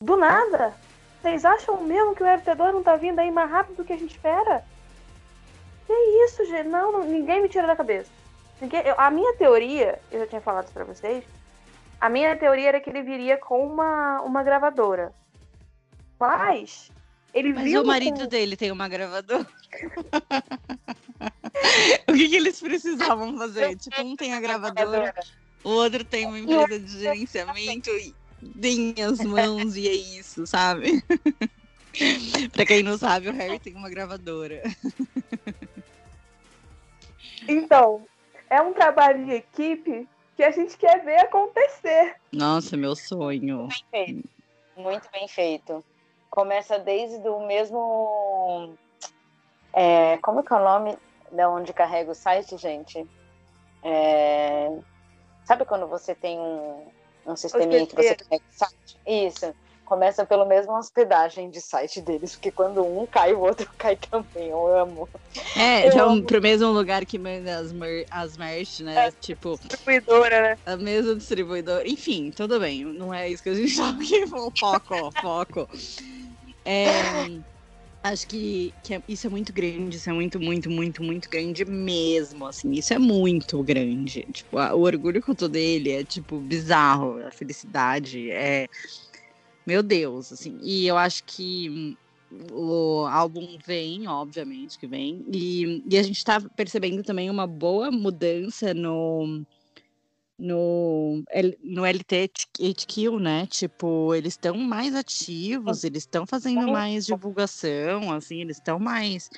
do 0.00 0.16
nada. 0.16 0.74
Vocês 1.20 1.44
acham 1.44 1.82
mesmo 1.82 2.14
que 2.14 2.22
o 2.22 2.26
LT2 2.26 2.72
não 2.72 2.82
tá 2.82 2.96
vindo 2.96 3.18
aí 3.18 3.30
mais 3.30 3.50
rápido 3.50 3.76
do 3.76 3.84
que 3.84 3.92
a 3.94 3.96
gente 3.96 4.10
espera? 4.10 4.64
Que 5.86 5.92
isso, 6.24 6.44
gente? 6.44 6.68
Não, 6.68 7.02
ninguém 7.04 7.42
me 7.42 7.48
tira 7.48 7.66
da 7.66 7.76
cabeça. 7.76 8.10
Ninguém, 8.60 8.82
eu, 8.82 8.94
a 8.98 9.10
minha 9.10 9.34
teoria, 9.36 9.98
eu 10.12 10.20
já 10.20 10.26
tinha 10.26 10.40
falado 10.40 10.64
isso 10.64 10.74
pra 10.74 10.84
vocês, 10.84 11.24
a 12.00 12.08
minha 12.08 12.36
teoria 12.36 12.68
era 12.68 12.80
que 12.80 12.90
ele 12.90 13.02
viria 13.02 13.38
com 13.38 13.66
uma, 13.66 14.20
uma 14.20 14.42
gravadora. 14.42 15.12
Mas 16.18 16.92
ele 17.34 17.52
Mas 17.52 17.64
viu 17.64 17.82
o 17.82 17.86
marido 17.86 18.20
com... 18.20 18.28
dele 18.28 18.56
tem 18.56 18.70
uma 18.70 18.88
gravadora. 18.88 19.46
o 22.08 22.12
que, 22.12 22.28
que, 22.28 22.36
eles 22.36 22.60
precisavam 22.60 23.36
fazer? 23.36 23.76
Tipo, 23.76 24.02
um 24.02 24.14
tem 24.14 24.32
a 24.32 24.40
gravadora, 24.40 25.12
o 25.64 25.70
outro 25.70 26.04
tem 26.04 26.26
uma 26.26 26.38
empresa 26.38 26.78
de 26.78 27.00
gerenciamento 27.00 27.90
e 27.90 28.14
tem 28.60 28.94
as 29.02 29.18
mãos 29.18 29.76
e 29.76 29.88
é 29.88 29.92
isso, 29.92 30.46
sabe? 30.46 31.02
pra 32.52 32.64
quem 32.64 32.84
não 32.84 32.96
sabe, 32.96 33.28
o 33.28 33.32
Harry 33.32 33.58
tem 33.58 33.74
uma 33.74 33.90
gravadora. 33.90 34.62
Então, 37.48 38.06
é 38.48 38.62
um 38.62 38.72
trabalho 38.72 39.26
de 39.26 39.32
equipe 39.32 40.06
que 40.36 40.44
a 40.44 40.52
gente 40.52 40.78
quer 40.78 41.04
ver 41.04 41.18
acontecer. 41.18 42.14
Nossa, 42.32 42.76
meu 42.76 42.94
sonho. 42.94 43.66
Muito 43.66 43.84
bem 43.90 44.06
feito. 44.06 44.28
Muito 44.76 45.10
bem 45.10 45.28
feito 45.28 45.84
começa 46.34 46.80
desde 46.80 47.28
o 47.28 47.46
mesmo. 47.46 48.74
É, 49.72 50.18
como 50.18 50.42
que 50.42 50.52
é 50.52 50.56
o 50.56 50.64
nome? 50.64 50.98
da 51.34 51.50
onde 51.50 51.72
carrega 51.72 52.10
o 52.10 52.14
site, 52.14 52.56
gente? 52.56 53.06
É... 53.82 54.70
Sabe 55.44 55.64
quando 55.64 55.86
você 55.86 56.14
tem 56.14 56.38
um, 56.38 56.86
um 57.26 57.36
sisteminha 57.36 57.86
que 57.86 57.94
você 57.94 58.14
carrega 58.14 58.44
o 58.50 58.58
site? 58.58 58.96
Isso. 59.06 59.54
Começa 59.84 60.24
pelo 60.24 60.46
mesmo 60.46 60.72
hospedagem 60.72 61.50
de 61.50 61.60
site 61.60 62.00
deles, 62.00 62.32
porque 62.32 62.50
quando 62.50 62.82
um 62.82 63.04
cai, 63.04 63.34
o 63.34 63.40
outro 63.40 63.68
cai 63.76 63.96
também. 63.96 64.48
Eu 64.48 64.66
amo. 64.66 65.08
É, 65.54 65.88
Eu 65.88 65.92
já 65.92 66.04
amo. 66.04 66.22
pro 66.22 66.40
mesmo 66.40 66.70
lugar 66.70 67.04
que 67.04 67.18
manda 67.18 67.58
as, 67.58 67.70
mer 67.70 68.06
as 68.10 68.36
merch, 68.38 68.80
né? 68.80 69.08
É. 69.08 69.10
Tipo, 69.10 69.58
Distribuidora, 69.58 70.40
né? 70.40 70.58
a 70.64 70.76
mesma 70.76 71.14
distribuidora. 71.16 71.86
Enfim, 71.86 72.30
tudo 72.30 72.58
bem. 72.58 72.84
Não 72.84 73.12
é 73.12 73.28
isso 73.28 73.42
que 73.42 73.50
a 73.50 73.54
gente 73.54 73.76
tá 73.76 73.90
aqui. 73.90 74.26
Foco, 74.26 75.10
foco. 75.20 75.68
É, 76.66 77.26
acho 78.02 78.26
que, 78.28 78.74
que 78.82 78.94
é- 78.94 79.02
isso 79.08 79.26
é 79.26 79.30
muito 79.30 79.52
grande. 79.52 79.96
Isso 79.98 80.10
é 80.10 80.12
muito, 80.12 80.40
muito, 80.40 80.70
muito, 80.70 81.02
muito 81.02 81.28
grande 81.30 81.64
mesmo. 81.64 82.46
Assim, 82.46 82.72
isso 82.72 82.94
é 82.94 82.98
muito 82.98 83.62
grande. 83.64 84.22
Tipo, 84.32 84.58
a- 84.58 84.74
o 84.74 84.82
orgulho 84.82 85.22
que 85.22 85.30
eu 85.30 85.36
tô 85.36 85.48
dele 85.48 85.90
é, 85.92 86.04
tipo, 86.04 86.40
bizarro. 86.40 87.18
A 87.26 87.32
felicidade 87.32 88.30
é. 88.30 88.66
Meu 89.66 89.82
Deus, 89.82 90.32
assim. 90.32 90.58
E 90.62 90.86
eu 90.86 90.96
acho 90.98 91.22
que 91.26 91.96
o 92.30 93.06
álbum 93.06 93.56
vem, 93.66 94.06
obviamente 94.08 94.78
que 94.78 94.86
vem. 94.88 95.24
E, 95.32 95.82
e 95.90 95.98
a 95.98 96.02
gente 96.02 96.22
tá 96.24 96.38
percebendo 96.56 97.02
também 97.02 97.30
uma 97.30 97.46
boa 97.46 97.90
mudança 97.90 98.74
no 98.74 99.44
no, 100.38 101.22
no 101.62 101.84
LTHQ, 101.84 103.18
né? 103.20 103.46
Tipo, 103.46 104.14
eles 104.14 104.34
estão 104.34 104.56
mais 104.56 104.94
ativos, 104.94 105.84
eles 105.84 106.02
estão 106.02 106.26
fazendo 106.26 106.68
mais 106.70 107.06
divulgação, 107.06 108.12
assim, 108.12 108.40
eles 108.40 108.56
estão 108.56 108.78
mais. 108.78 109.30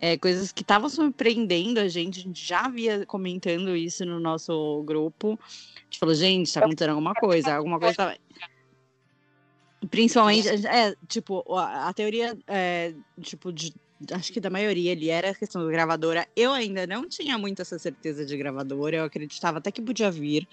é, 0.00 0.18
coisas 0.18 0.52
que 0.52 0.62
estavam 0.62 0.88
surpreendendo 0.88 1.80
a 1.80 1.88
gente, 1.88 2.20
a 2.20 2.22
gente 2.22 2.46
já 2.46 2.68
via 2.68 3.06
comentando 3.06 3.74
isso 3.74 4.04
no 4.04 4.20
nosso 4.20 4.82
grupo. 4.84 5.38
A 5.40 5.84
gente 5.84 5.98
falou, 5.98 6.14
gente, 6.14 6.52
tá 6.52 6.60
acontecendo 6.60 6.90
alguma 6.90 7.14
coisa, 7.14 7.54
alguma 7.54 7.78
coisa 7.78 7.94
tá. 7.94 8.16
Principalmente, 9.90 10.48
é, 10.66 10.94
tipo, 11.08 11.44
a, 11.54 11.88
a 11.88 11.94
teoria, 11.94 12.36
é, 12.46 12.94
tipo, 13.20 13.52
de, 13.52 13.74
acho 14.12 14.32
que 14.32 14.40
da 14.40 14.50
maioria 14.50 14.92
ali 14.92 15.08
era 15.10 15.30
a 15.30 15.34
questão 15.34 15.64
da 15.64 15.70
gravadora. 15.70 16.26
Eu 16.36 16.52
ainda 16.52 16.86
não 16.86 17.08
tinha 17.08 17.38
muito 17.38 17.62
essa 17.62 17.78
certeza 17.78 18.24
de 18.24 18.36
gravadora, 18.36 18.96
eu 18.96 19.04
acreditava 19.04 19.58
até 19.58 19.70
que 19.70 19.80
podia 19.82 20.10
vir, 20.10 20.46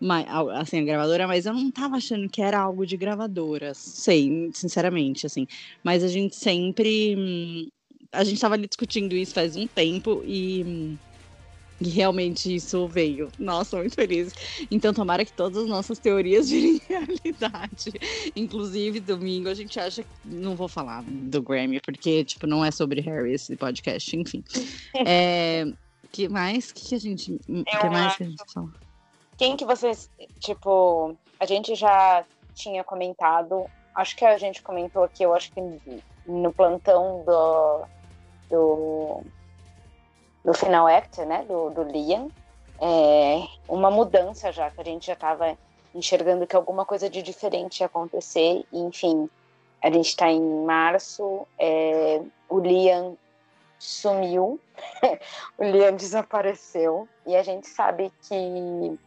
mas, 0.00 0.26
assim, 0.56 0.80
a 0.80 0.84
gravadora, 0.84 1.28
mas 1.28 1.46
eu 1.46 1.52
não 1.54 1.70
tava 1.70 1.96
achando 1.96 2.28
que 2.28 2.42
era 2.42 2.58
algo 2.58 2.84
de 2.84 2.96
gravadora, 2.96 3.72
sei, 3.72 4.50
sinceramente, 4.52 5.26
assim. 5.26 5.46
Mas 5.84 6.02
a 6.02 6.08
gente 6.08 6.34
sempre, 6.34 7.14
hum, 7.16 7.68
a 8.10 8.24
gente 8.24 8.40
tava 8.40 8.54
ali 8.54 8.66
discutindo 8.66 9.14
isso 9.14 9.32
faz 9.32 9.54
um 9.56 9.66
tempo 9.66 10.22
e... 10.24 10.98
e 11.82 11.88
realmente 11.88 12.54
isso 12.54 12.86
veio. 12.86 13.28
Nossa, 13.38 13.76
muito 13.76 13.94
feliz. 13.94 14.32
Então, 14.70 14.92
tomara 14.92 15.24
que 15.24 15.32
todas 15.32 15.64
as 15.64 15.68
nossas 15.68 15.98
teorias 15.98 16.50
virem 16.50 16.80
realidade. 16.88 17.92
Inclusive, 18.36 19.00
domingo 19.00 19.48
a 19.48 19.54
gente 19.54 19.78
acha. 19.78 20.04
Não 20.24 20.54
vou 20.54 20.68
falar 20.68 21.02
do 21.04 21.42
Grammy, 21.42 21.80
porque, 21.80 22.24
tipo, 22.24 22.46
não 22.46 22.64
é 22.64 22.70
sobre 22.70 23.00
Harry 23.00 23.34
esse 23.34 23.56
podcast, 23.56 24.16
enfim. 24.16 24.44
É, 25.06 25.66
que 26.10 26.28
mais? 26.28 26.72
que, 26.72 26.88
que 26.88 26.94
a 26.94 27.00
gente. 27.00 27.38
que 27.46 27.88
mais 27.88 28.16
que 28.16 28.22
a 28.22 28.26
gente 28.26 28.52
fala? 28.52 28.70
Quem 29.36 29.56
que 29.56 29.64
vocês, 29.64 30.10
tipo, 30.38 31.16
a 31.40 31.46
gente 31.46 31.74
já 31.74 32.24
tinha 32.54 32.84
comentado, 32.84 33.64
acho 33.94 34.14
que 34.16 34.24
a 34.24 34.38
gente 34.38 34.62
comentou 34.62 35.02
aqui, 35.02 35.24
eu 35.24 35.34
acho 35.34 35.50
que 35.52 35.60
no 36.26 36.52
plantão 36.52 37.24
do, 37.24 37.84
do, 38.48 39.22
do 40.44 40.52
Final 40.54 40.86
Act, 40.86 41.24
né, 41.24 41.44
do, 41.44 41.70
do 41.70 41.82
Liam, 41.84 42.30
é, 42.80 43.42
uma 43.68 43.90
mudança 43.90 44.50
já, 44.50 44.70
que 44.70 44.80
a 44.80 44.84
gente 44.84 45.06
já 45.06 45.12
estava 45.12 45.56
enxergando 45.94 46.46
que 46.46 46.56
alguma 46.56 46.84
coisa 46.84 47.08
de 47.08 47.22
diferente 47.22 47.80
ia 47.80 47.86
acontecer, 47.86 48.64
e, 48.72 48.78
enfim, 48.80 49.28
a 49.82 49.90
gente 49.90 50.08
está 50.08 50.28
em 50.30 50.64
março, 50.64 51.46
é, 51.58 52.20
o 52.48 52.58
Liam 52.58 53.16
sumiu, 53.78 54.58
o 55.58 55.64
Liam 55.64 55.94
desapareceu, 55.94 57.08
e 57.26 57.36
a 57.36 57.42
gente 57.42 57.68
sabe 57.68 58.12
que 58.22 58.98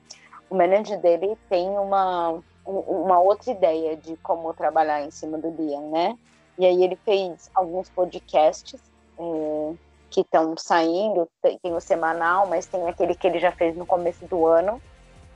o 0.50 0.56
manager 0.56 1.00
dele 1.00 1.38
tem 1.50 1.68
uma, 1.70 2.32
um- 2.66 2.80
uma 2.80 3.20
outra 3.20 3.52
ideia 3.52 3.98
de 3.98 4.16
como 4.18 4.54
trabalhar 4.54 5.02
em 5.02 5.12
cima 5.12 5.38
do 5.38 5.50
Liam, 5.50 5.90
né? 5.92 6.18
E 6.58 6.66
aí 6.66 6.84
ele 6.84 6.96
fez 7.04 7.50
alguns 7.54 7.90
podcasts 7.90 8.80
é, 9.18 9.74
que 10.16 10.22
estão 10.22 10.56
saindo, 10.56 11.28
tem, 11.42 11.60
tem 11.60 11.74
o 11.74 11.82
semanal, 11.82 12.48
mas 12.48 12.66
tem 12.66 12.88
aquele 12.88 13.14
que 13.14 13.28
ele 13.28 13.38
já 13.38 13.52
fez 13.52 13.76
no 13.76 13.86
começo 13.86 14.26
do 14.28 14.46
ano, 14.46 14.82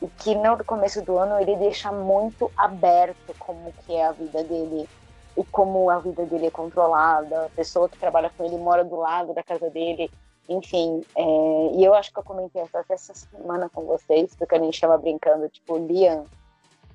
e 0.02 0.08
que 0.08 0.34
no 0.34 0.64
começo 0.64 1.02
do 1.02 1.18
ano 1.18 1.38
ele 1.38 1.58
deixa 1.58 1.92
muito 1.92 2.50
aberto 2.56 3.36
como 3.38 3.74
que 3.86 3.94
é 3.94 4.06
a 4.06 4.14
vida 4.14 4.42
dele 4.42 4.88
e 5.36 5.44
como 5.44 5.90
a 5.90 6.00
vida 6.00 6.26
dele 6.26 6.48
é 6.48 6.52
controlada, 6.52 7.48
a 7.48 7.50
pessoa 7.50 7.90
que 7.90 7.98
trabalha 7.98 8.32
com 8.38 8.46
ele 8.46 8.56
mora 8.56 8.86
do 8.86 8.96
lado 8.96 9.34
da 9.34 9.44
casa 9.44 9.70
dele, 9.70 10.10
enfim, 10.48 11.02
é, 11.14 11.72
e 11.74 11.84
eu 11.84 11.94
acho 11.94 12.14
que 12.14 12.20
eu 12.20 12.24
comentei 12.24 12.62
até 12.62 12.94
essa 12.94 13.14
semana 13.14 13.70
com 13.70 13.84
vocês, 13.84 14.34
porque 14.34 14.56
a 14.56 14.60
gente 14.60 14.76
estava 14.76 14.98
brincando, 14.98 15.50
tipo, 15.50 15.78
Liam 15.78 16.26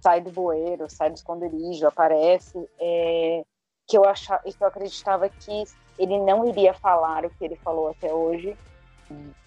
sai 0.01 0.23
do 0.23 0.31
bueiro, 0.31 0.89
sai 0.89 1.11
do 1.11 1.17
esconderijo, 1.17 1.87
aparece, 1.87 2.67
é, 2.81 3.45
que 3.87 3.99
eu 3.99 4.07
achava, 4.07 4.43
que 4.43 4.57
eu 4.59 4.67
acreditava 4.67 5.29
que 5.29 5.65
ele 5.99 6.19
não 6.19 6.47
iria 6.49 6.75
falar 6.75 7.25
o 7.25 7.31
que 7.31 7.45
ele 7.45 7.57
falou 7.57 7.89
até 7.89 8.13
hoje, 8.13 8.57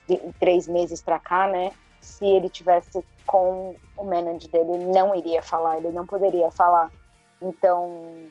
de 0.07 0.17
três 0.39 0.67
meses 0.67 1.01
para 1.01 1.19
cá, 1.19 1.47
né? 1.47 1.71
Se 1.99 2.25
ele 2.25 2.49
tivesse 2.49 3.03
com 3.25 3.75
o 3.97 4.03
manager 4.03 4.49
dele, 4.49 4.73
ele 4.73 4.85
não 4.85 5.13
iria 5.13 5.41
falar, 5.41 5.77
ele 5.77 5.91
não 5.91 6.05
poderia 6.05 6.49
falar. 6.49 6.91
Então, 7.41 8.25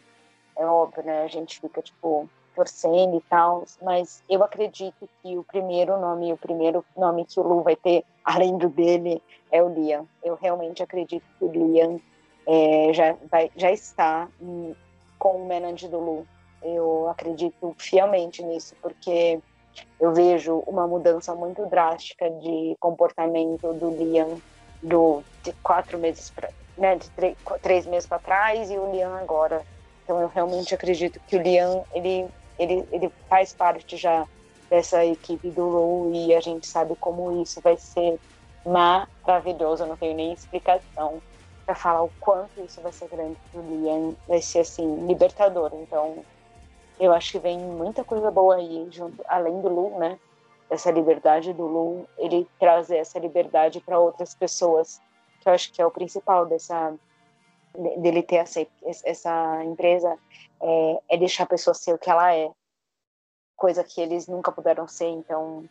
é 0.56 0.64
óbvio, 0.64 1.04
né? 1.04 1.22
A 1.22 1.28
gente 1.28 1.60
fica, 1.60 1.82
tipo, 1.82 2.28
torcendo 2.54 3.16
e 3.16 3.20
tal, 3.28 3.64
mas 3.82 4.22
eu 4.28 4.42
acredito 4.42 5.08
que 5.22 5.36
o 5.36 5.44
primeiro 5.44 6.00
nome, 6.00 6.32
o 6.32 6.38
primeiro 6.38 6.82
nome 6.96 7.26
que 7.26 7.38
o 7.38 7.42
Lu 7.42 7.62
vai 7.62 7.76
ter, 7.76 8.04
além 8.24 8.56
do 8.56 8.68
dele, 8.70 9.22
é 9.52 9.62
o 9.62 9.68
Liam. 9.68 10.08
Eu 10.24 10.36
realmente 10.40 10.82
acredito 10.82 11.24
que 11.38 11.44
o 11.44 11.52
Liam 11.52 12.00
é, 12.46 12.92
já, 12.92 13.14
vai, 13.30 13.50
já 13.54 13.70
está 13.70 14.28
com 15.18 15.42
o 15.42 15.46
manager 15.46 15.90
do 15.90 16.00
Lu. 16.00 16.26
Eu 16.62 17.08
acredito 17.08 17.74
fielmente 17.78 18.42
nisso, 18.42 18.74
porque 18.80 19.38
eu 20.00 20.12
vejo 20.14 20.58
uma 20.66 20.86
mudança 20.86 21.34
muito 21.34 21.66
drástica 21.66 22.30
de 22.30 22.76
comportamento 22.80 23.72
do 23.74 23.90
Liam 23.96 24.40
do, 24.82 25.22
de 25.44 25.52
quatro 25.62 25.98
meses 25.98 26.30
para 26.30 26.48
né, 26.76 26.96
de 26.96 27.10
três, 27.12 27.34
três 27.62 27.86
meses 27.86 28.06
para 28.06 28.18
trás 28.18 28.70
e 28.70 28.78
o 28.78 28.90
Liam 28.92 29.14
agora. 29.14 29.64
Então 30.02 30.20
eu 30.20 30.28
realmente 30.28 30.74
acredito 30.74 31.18
que 31.26 31.36
o 31.36 31.42
Liam 31.42 31.84
ele, 31.94 32.28
ele, 32.58 32.86
ele 32.92 33.10
faz 33.28 33.54
parte 33.54 33.96
já 33.96 34.26
dessa 34.70 35.04
equipe 35.04 35.50
do 35.52 35.64
Lu 35.64 36.14
e 36.14 36.34
a 36.34 36.40
gente 36.40 36.66
sabe 36.66 36.94
como 37.00 37.42
isso 37.42 37.60
vai 37.62 37.76
ser 37.78 38.18
maravilhoso. 38.64 39.84
Eu 39.84 39.88
não 39.88 39.96
tenho 39.96 40.14
nem 40.14 40.32
explicação 40.32 41.22
para 41.64 41.74
falar 41.74 42.02
o 42.02 42.12
quanto 42.20 42.64
isso 42.64 42.80
vai 42.82 42.92
ser 42.92 43.08
grande 43.08 43.38
para 43.50 43.60
o 43.60 43.82
Liam. 43.82 44.16
Vai 44.26 44.42
ser 44.42 44.60
assim 44.60 45.06
libertador. 45.06 45.70
Então 45.74 46.24
eu 46.98 47.12
acho 47.12 47.32
que 47.32 47.38
vem 47.38 47.58
muita 47.58 48.04
coisa 48.04 48.30
boa 48.30 48.56
aí 48.56 48.88
junto, 48.90 49.22
além 49.28 49.60
do 49.60 49.68
Lu, 49.68 49.98
né? 49.98 50.18
Essa 50.68 50.90
liberdade 50.90 51.52
do 51.52 51.66
Lu, 51.66 52.08
ele 52.18 52.48
trazer 52.58 52.96
essa 52.96 53.18
liberdade 53.18 53.80
para 53.80 53.98
outras 53.98 54.34
pessoas, 54.34 55.00
que 55.40 55.48
eu 55.48 55.52
acho 55.52 55.72
que 55.72 55.80
é 55.80 55.86
o 55.86 55.90
principal 55.90 56.46
dessa 56.46 56.94
dele 57.98 58.22
ter 58.22 58.36
essa, 58.36 58.66
essa 59.04 59.64
empresa 59.64 60.18
é, 60.60 61.00
é 61.10 61.16
deixar 61.18 61.44
a 61.44 61.46
pessoa 61.48 61.74
ser 61.74 61.92
o 61.92 61.98
que 61.98 62.08
ela 62.08 62.34
é, 62.34 62.50
coisa 63.56 63.84
que 63.84 64.00
eles 64.00 64.26
nunca 64.26 64.52
puderam 64.52 64.86
ser. 64.88 65.08
Então, 65.08 65.68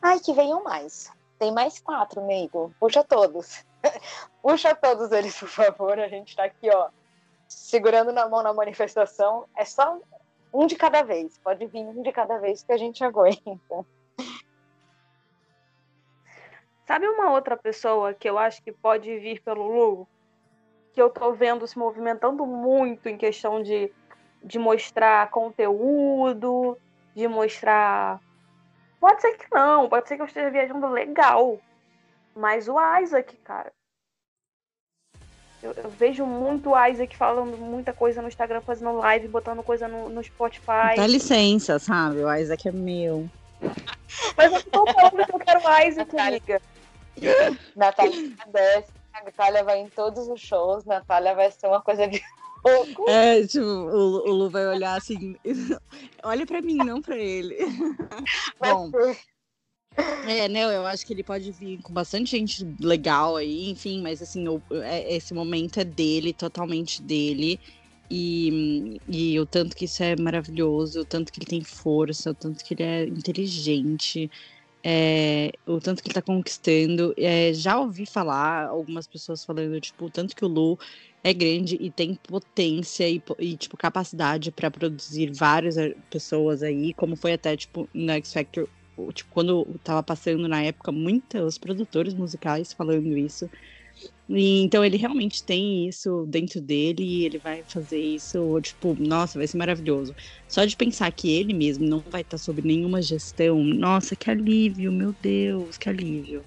ai, 0.00 0.20
que 0.20 0.32
venham 0.32 0.62
mais. 0.62 1.12
Tem 1.38 1.52
mais 1.52 1.80
quatro, 1.80 2.20
amigo. 2.20 2.72
Puxa 2.78 3.04
todos. 3.04 3.64
Puxa 4.42 4.74
todos 4.74 5.10
eles, 5.12 5.38
por 5.38 5.48
favor. 5.48 5.98
A 5.98 6.08
gente 6.08 6.34
tá 6.34 6.44
aqui, 6.44 6.70
ó, 6.70 6.88
segurando 7.48 8.12
na 8.12 8.28
mão 8.28 8.42
na 8.42 8.52
manifestação. 8.52 9.46
É 9.56 9.64
só 9.64 9.98
um 10.54 10.66
de 10.66 10.76
cada 10.76 11.02
vez. 11.02 11.36
Pode 11.38 11.66
vir 11.66 11.84
um 11.84 12.00
de 12.00 12.12
cada 12.12 12.38
vez 12.38 12.62
que 12.62 12.72
a 12.72 12.76
gente 12.76 13.02
aguenta. 13.02 13.84
Sabe 16.86 17.08
uma 17.08 17.32
outra 17.32 17.56
pessoa 17.56 18.14
que 18.14 18.28
eu 18.28 18.38
acho 18.38 18.62
que 18.62 18.70
pode 18.70 19.18
vir 19.18 19.42
pelo 19.42 19.66
Lu? 19.66 20.08
Que 20.92 21.02
eu 21.02 21.10
tô 21.10 21.32
vendo 21.32 21.66
se 21.66 21.76
movimentando 21.76 22.46
muito 22.46 23.08
em 23.08 23.16
questão 23.16 23.62
de, 23.62 23.92
de 24.42 24.58
mostrar 24.58 25.28
conteúdo, 25.30 26.78
de 27.14 27.26
mostrar. 27.26 28.20
Pode 29.00 29.20
ser 29.22 29.36
que 29.36 29.46
não, 29.52 29.88
pode 29.88 30.06
ser 30.06 30.16
que 30.16 30.22
eu 30.22 30.26
esteja 30.26 30.50
viajando 30.50 30.86
legal. 30.86 31.58
Mas 32.36 32.68
o 32.68 32.76
Isaac, 33.00 33.36
cara. 33.38 33.72
Eu, 35.64 35.72
eu 35.72 35.88
vejo 35.88 36.26
muito 36.26 36.72
o 36.72 36.86
Isaac 36.86 37.16
falando 37.16 37.56
muita 37.56 37.90
coisa 37.90 38.20
no 38.20 38.28
Instagram, 38.28 38.60
fazendo 38.60 38.92
live, 38.98 39.28
botando 39.28 39.62
coisa 39.62 39.88
no, 39.88 40.10
no 40.10 40.22
Spotify. 40.22 40.94
Dá 40.94 41.06
licença, 41.06 41.78
sabe? 41.78 42.22
O 42.22 42.34
Isaac 42.34 42.68
é 42.68 42.72
meu. 42.72 43.26
Mas 44.36 44.52
eu 44.52 44.62
tô 44.64 44.84
falando 44.92 45.24
que 45.24 45.34
eu 45.34 45.38
quero 45.38 45.60
Isaac, 45.88 46.18
amiga. 46.18 46.60
Natália 47.74 48.30
desce, 48.48 48.92
a 49.14 49.24
Natália 49.24 49.64
vai 49.64 49.78
em 49.78 49.88
todos 49.88 50.28
os 50.28 50.38
shows, 50.38 50.84
Natália 50.84 51.34
vai 51.34 51.50
ser 51.50 51.66
uma 51.66 51.80
coisa 51.80 52.06
de 52.06 52.22
louco. 52.62 53.08
É, 53.08 53.46
tipo, 53.46 53.64
o, 53.64 54.28
o 54.28 54.32
Lu 54.32 54.50
vai 54.50 54.66
olhar 54.66 54.96
assim. 54.98 55.34
Olha 56.22 56.44
pra 56.44 56.60
mim, 56.60 56.76
não 56.76 57.00
pra 57.00 57.16
ele. 57.16 57.56
Bom, 58.60 58.90
é, 59.96 60.48
né? 60.48 60.64
Eu 60.64 60.86
acho 60.86 61.06
que 61.06 61.12
ele 61.12 61.22
pode 61.22 61.50
vir 61.52 61.80
com 61.82 61.92
bastante 61.92 62.32
gente 62.32 62.66
legal 62.80 63.36
aí, 63.36 63.70
enfim, 63.70 64.02
mas 64.02 64.20
assim, 64.20 64.48
o, 64.48 64.60
é, 64.70 65.14
esse 65.14 65.32
momento 65.34 65.78
é 65.80 65.84
dele, 65.84 66.32
totalmente 66.32 67.02
dele. 67.02 67.60
E, 68.10 69.00
e 69.08 69.40
o 69.40 69.46
tanto 69.46 69.74
que 69.76 69.86
isso 69.86 70.02
é 70.02 70.14
maravilhoso, 70.16 71.00
o 71.00 71.04
tanto 71.04 71.32
que 71.32 71.38
ele 71.38 71.46
tem 71.46 71.62
força, 71.62 72.30
o 72.30 72.34
tanto 72.34 72.64
que 72.64 72.74
ele 72.74 72.82
é 72.82 73.04
inteligente, 73.06 74.30
é, 74.82 75.50
o 75.66 75.80
tanto 75.80 76.02
que 76.02 76.08
ele 76.08 76.14
tá 76.14 76.22
conquistando. 76.22 77.14
É, 77.16 77.52
já 77.54 77.78
ouvi 77.78 78.04
falar 78.06 78.66
algumas 78.68 79.06
pessoas 79.06 79.44
falando, 79.44 79.80
tipo, 79.80 80.04
o 80.06 80.10
tanto 80.10 80.36
que 80.36 80.44
o 80.44 80.48
Lu 80.48 80.78
é 81.24 81.32
grande 81.32 81.78
e 81.80 81.90
tem 81.90 82.14
potência 82.14 83.08
e, 83.08 83.22
e 83.38 83.56
tipo, 83.56 83.76
capacidade 83.78 84.52
para 84.52 84.70
produzir 84.70 85.32
várias 85.32 85.78
eh, 85.78 85.94
pessoas 86.10 86.62
aí, 86.62 86.92
como 86.92 87.16
foi 87.16 87.32
até, 87.32 87.56
tipo, 87.56 87.88
no 87.94 88.12
X 88.12 88.32
Factor, 88.34 88.68
tipo, 89.12 89.30
quando 89.32 89.64
tava 89.82 90.02
passando 90.02 90.48
na 90.48 90.62
época, 90.62 90.92
muitos 90.92 91.58
produtores 91.58 92.14
musicais 92.14 92.72
falando 92.72 93.16
isso. 93.16 93.48
E, 94.28 94.62
então 94.62 94.84
ele 94.84 94.96
realmente 94.96 95.44
tem 95.44 95.86
isso 95.86 96.24
dentro 96.26 96.60
dele 96.60 97.02
e 97.02 97.24
ele 97.24 97.38
vai 97.38 97.62
fazer 97.64 97.98
isso, 97.98 98.60
tipo, 98.60 98.96
nossa, 98.98 99.38
vai 99.38 99.46
ser 99.46 99.56
maravilhoso. 99.58 100.14
Só 100.48 100.64
de 100.64 100.76
pensar 100.76 101.10
que 101.12 101.30
ele 101.30 101.52
mesmo 101.52 101.86
não 101.86 102.00
vai 102.10 102.22
estar 102.22 102.38
sob 102.38 102.62
nenhuma 102.62 103.02
gestão, 103.02 103.62
nossa, 103.62 104.16
que 104.16 104.30
alívio, 104.30 104.90
meu 104.90 105.12
Deus, 105.20 105.76
que 105.76 105.88
alívio. 105.88 106.42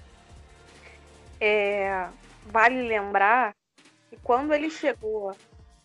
É, 1.40 2.08
vale 2.46 2.82
lembrar 2.82 3.54
que 4.10 4.16
quando 4.22 4.52
ele 4.52 4.70
chegou 4.70 5.32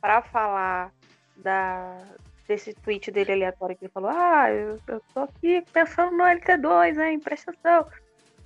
para 0.01 0.21
falar 0.21 0.91
da, 1.37 2.01
desse 2.47 2.73
tweet 2.73 3.11
dele 3.11 3.33
aleatório 3.33 3.75
que 3.75 3.85
ele 3.85 3.91
falou: 3.91 4.11
Ah, 4.13 4.51
eu, 4.51 4.79
eu 4.87 5.01
tô 5.13 5.21
aqui 5.21 5.63
pensando 5.71 6.11
no 6.11 6.23
LT2, 6.23 6.99
hein? 6.99 7.19
Presta 7.19 7.51
atenção. 7.51 7.87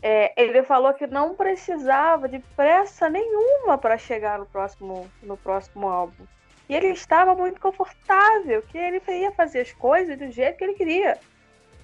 É, 0.01 0.32
ele 0.42 0.62
falou 0.62 0.94
que 0.94 1.08
não 1.08 1.36
precisava 1.36 2.30
de 2.30 2.39
pressa 2.56 3.10
nenhuma 3.10 3.77
para 3.77 3.98
chegar 3.98 4.38
no 4.38 4.46
próximo, 4.46 5.10
no 5.24 5.36
próximo 5.36 5.88
álbum. 5.88 6.24
E 6.70 6.75
ele 6.75 6.89
estava 6.89 7.34
muito 7.34 7.60
confortável, 7.60 8.62
que 8.62 8.77
ele 8.77 9.01
ia 9.08 9.32
fazer 9.32 9.62
as 9.62 9.72
coisas 9.72 10.18
do 10.18 10.30
jeito 10.30 10.58
que 10.58 10.63
ele 10.63 10.74
queria. 10.74 11.18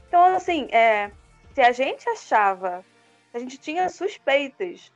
Então, 0.08 0.36
assim, 0.36 0.68
é, 0.72 1.10
se 1.56 1.62
a 1.62 1.72
gente 1.72 2.08
achava, 2.08 2.86
a 3.34 3.40
gente 3.40 3.58
tinha 3.58 3.90
suspeitas 3.90 4.92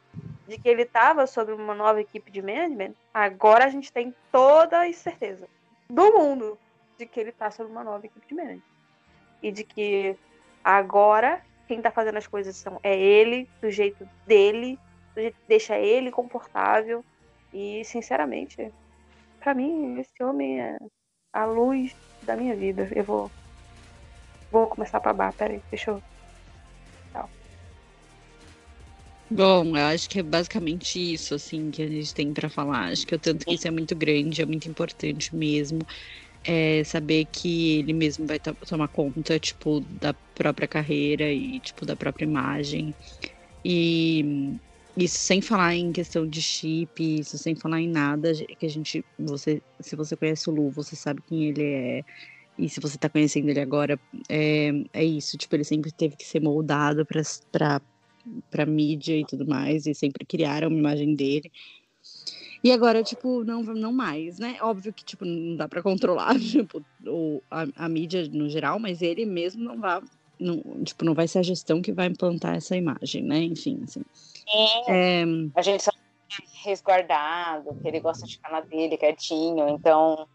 de 0.48 0.58
que 0.58 0.70
ele 0.70 0.84
estava 0.84 1.26
sob 1.26 1.52
uma 1.54 1.74
nova 1.74 2.00
equipe 2.00 2.30
de 2.30 2.42
management, 2.42 2.94
agora 3.14 3.66
a 3.66 3.70
gente 3.70 3.92
tem 3.92 4.14
toda 4.32 4.82
a 4.82 4.94
certeza 4.94 5.48
do 5.90 6.12
mundo 6.12 6.58
de 6.98 7.06
que 7.06 7.20
ele 7.20 7.30
está 7.30 7.52
sob 7.52 7.72
uma 7.72 7.84
nova 7.84 8.06
equipe 8.06 8.28
de 8.28 8.34
management. 8.34 8.62
E 9.42 9.52
de 9.52 9.64
que 9.64 10.16
agora 10.64 11.42
quem 11.68 11.78
está 11.78 11.92
fazendo 11.92 12.18
as 12.18 12.28
coisas 12.28 12.56
são, 12.56 12.80
é 12.82 12.98
ele, 12.98 13.48
do 13.62 13.70
jeito 13.70 14.08
dele, 14.26 14.80
do 15.14 15.22
jeito 15.22 15.36
que 15.36 15.48
deixa 15.48 15.78
ele 15.78 16.12
confortável. 16.12 17.04
E, 17.54 17.84
sinceramente, 17.86 18.72
para 19.40 19.54
mim, 19.54 20.00
esse 20.00 20.24
homem 20.24 20.62
é 20.62 20.78
a 21.34 21.46
luz 21.46 21.96
da 22.24 22.36
minha 22.36 22.56
vida. 22.56 22.90
Eu 22.96 23.04
vou. 23.04 23.32
Vou 24.52 24.68
começar 24.68 25.00
pra 25.00 25.14
bar. 25.14 25.34
Peraí, 25.34 25.62
deixa 25.70 25.92
eu. 25.92 26.02
Bom, 29.30 29.76
eu 29.76 29.86
acho 29.88 30.10
que 30.10 30.20
é 30.20 30.24
basicamente 30.24 31.14
isso, 31.14 31.36
assim, 31.36 31.70
que 31.70 31.82
a 31.82 31.88
gente 31.88 32.16
tem 32.16 32.34
para 32.34 32.48
falar. 32.48 32.92
Acho 32.92 33.06
que 33.06 33.14
o 33.14 33.20
tanto 33.20 33.46
que 33.46 33.56
isso 33.56 33.68
é 33.68 33.72
muito 33.72 33.94
grande, 33.94 34.42
é 34.42 34.46
muito 34.46 34.70
importante 34.70 35.36
mesmo. 35.36 35.80
É 36.50 36.84
saber 36.86 37.26
que 37.26 37.80
ele 37.80 37.94
mesmo 37.94 38.26
vai 38.26 38.40
tomar 38.40 38.88
conta, 38.90 39.38
tipo, 39.40 39.82
da 39.82 40.14
própria 40.34 40.68
carreira 40.68 41.32
e, 41.32 41.60
tipo, 41.60 41.86
da 41.86 41.96
própria 41.98 42.24
imagem. 42.26 42.96
E 43.66 44.58
isso 44.98 45.18
sem 45.20 45.42
falar 45.42 45.76
em 45.76 45.92
questão 45.92 46.28
de 46.28 46.42
chip, 46.42 47.20
isso 47.20 47.38
sem 47.38 47.56
falar 47.56 47.82
em 47.82 47.90
nada 47.90 48.32
que 48.60 48.66
a 48.66 48.70
gente, 48.70 49.06
você, 49.20 49.62
se 49.82 49.96
você 49.96 50.16
conhece 50.18 50.50
o 50.50 50.54
Lu, 50.54 50.72
você 50.72 50.96
sabe 50.96 51.22
quem 51.28 51.46
ele 51.50 51.64
é. 51.64 52.04
E 52.58 52.70
se 52.70 52.80
você 52.82 52.98
tá 52.98 53.10
conhecendo 53.10 53.50
ele 53.50 53.60
agora, 53.62 54.00
é, 54.30 54.72
é 54.94 55.06
isso, 55.06 55.38
tipo, 55.38 55.56
ele 55.56 55.64
sempre 55.66 55.92
teve 55.92 56.18
que 56.18 56.26
ser 56.26 56.42
moldado 56.42 57.06
para 57.06 57.82
para 58.50 58.66
mídia 58.66 59.16
e 59.18 59.26
tudo 59.26 59.48
mais, 59.48 59.86
e 59.88 59.96
sempre 59.96 60.26
criaram 60.26 60.70
uma 60.70 60.78
imagem 60.80 61.16
dele. 61.16 61.52
E 62.64 62.72
agora, 62.72 63.04
tipo, 63.04 63.44
não, 63.44 63.62
não 63.64 63.92
mais, 63.92 64.40
né? 64.40 64.58
Óbvio 64.62 64.94
que, 64.94 65.04
tipo, 65.04 65.26
não 65.26 65.56
dá 65.56 65.68
para 65.68 65.84
controlar, 65.84 66.36
tipo, 66.40 66.84
o, 67.06 67.42
a, 67.50 67.66
a, 67.76 67.90
mídia 67.90 68.28
no 68.32 68.50
geral, 68.50 68.80
mas 68.80 69.02
ele 69.02 69.26
mesmo 69.26 69.64
não 69.64 69.80
vai, 69.80 70.02
não, 70.40 70.84
tipo, 70.84 71.06
não 71.06 71.14
vai 71.14 71.28
ser 71.28 71.40
a 71.40 71.44
gestão 71.44 71.82
que 71.82 71.92
vai 71.92 72.08
implantar 72.08 72.56
essa 72.56 72.76
imagem, 72.76 73.24
né? 73.24 73.40
Enfim, 73.40 73.82
assim. 73.84 74.02
É, 74.88 75.24
a 75.56 75.62
gente 75.62 75.84
só 75.84 75.92
resguardado, 76.64 77.76
que 77.82 77.88
ele 77.88 78.00
gosta 78.00 78.26
de 78.26 78.36
ficar 78.36 78.52
na 78.52 78.62
dele, 78.62 78.98
quietinho, 78.98 79.68
então 79.70 80.28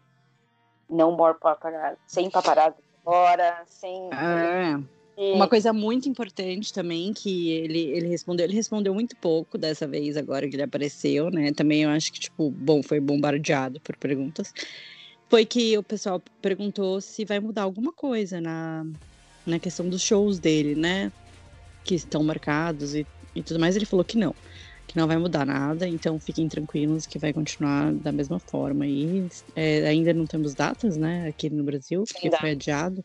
não 0.89 1.15
more 1.15 1.37
paparazzi, 1.39 1.97
sem 2.07 2.29
paparazzi 2.29 2.77
fora, 3.03 3.63
sem... 3.65 4.09
É. 4.13 5.02
Uma 5.15 5.47
coisa 5.47 5.71
muito 5.71 6.09
importante 6.09 6.73
também 6.73 7.13
que 7.13 7.51
ele, 7.51 7.79
ele 7.91 8.07
respondeu, 8.07 8.45
ele 8.45 8.55
respondeu 8.55 8.93
muito 8.93 9.15
pouco 9.15 9.57
dessa 9.57 9.87
vez 9.87 10.17
agora 10.17 10.49
que 10.49 10.55
ele 10.55 10.63
apareceu, 10.63 11.29
né? 11.29 11.51
Também 11.51 11.83
eu 11.83 11.89
acho 11.89 12.11
que 12.11 12.19
tipo, 12.19 12.49
bom, 12.49 12.81
foi 12.81 12.99
bombardeado 12.99 13.79
por 13.79 13.95
perguntas. 13.95 14.51
Foi 15.29 15.45
que 15.45 15.77
o 15.77 15.83
pessoal 15.83 16.21
perguntou 16.41 16.99
se 16.99 17.25
vai 17.25 17.39
mudar 17.39 17.63
alguma 17.63 17.91
coisa 17.91 18.41
na, 18.41 18.85
na 19.45 19.59
questão 19.59 19.87
dos 19.87 20.01
shows 20.01 20.39
dele, 20.39 20.73
né? 20.75 21.11
Que 21.83 21.93
estão 21.95 22.23
marcados 22.23 22.95
e, 22.95 23.05
e 23.35 23.43
tudo 23.43 23.59
mais. 23.59 23.75
Ele 23.75 23.85
falou 23.85 24.03
que 24.03 24.17
não, 24.17 24.33
que 24.87 24.97
não 24.97 25.07
vai 25.07 25.17
mudar 25.17 25.45
nada, 25.45 25.87
então 25.87 26.19
fiquem 26.19 26.47
tranquilos 26.47 27.05
que 27.05 27.19
vai 27.19 27.31
continuar 27.31 27.93
da 27.93 28.11
mesma 28.11 28.39
forma. 28.39 28.87
E 28.87 29.27
é, 29.55 29.87
ainda 29.87 30.11
não 30.11 30.25
temos 30.25 30.55
datas, 30.55 30.97
né, 30.97 31.27
aqui 31.27 31.51
no 31.51 31.63
Brasil, 31.63 32.03
porque 32.03 32.31
foi 32.35 32.51
adiado. 32.51 33.03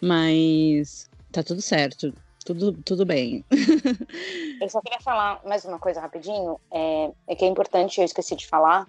Mas 0.00 1.08
Tá 1.34 1.42
tudo 1.42 1.60
certo. 1.60 2.14
Tudo, 2.46 2.80
tudo 2.84 3.04
bem. 3.04 3.44
eu 4.62 4.68
só 4.68 4.80
queria 4.80 5.00
falar 5.00 5.40
mais 5.44 5.64
uma 5.64 5.80
coisa 5.80 6.00
rapidinho. 6.00 6.60
É, 6.70 7.10
é 7.26 7.34
que 7.34 7.44
é 7.44 7.48
importante, 7.48 7.98
eu 7.98 8.04
esqueci 8.04 8.36
de 8.36 8.46
falar, 8.46 8.86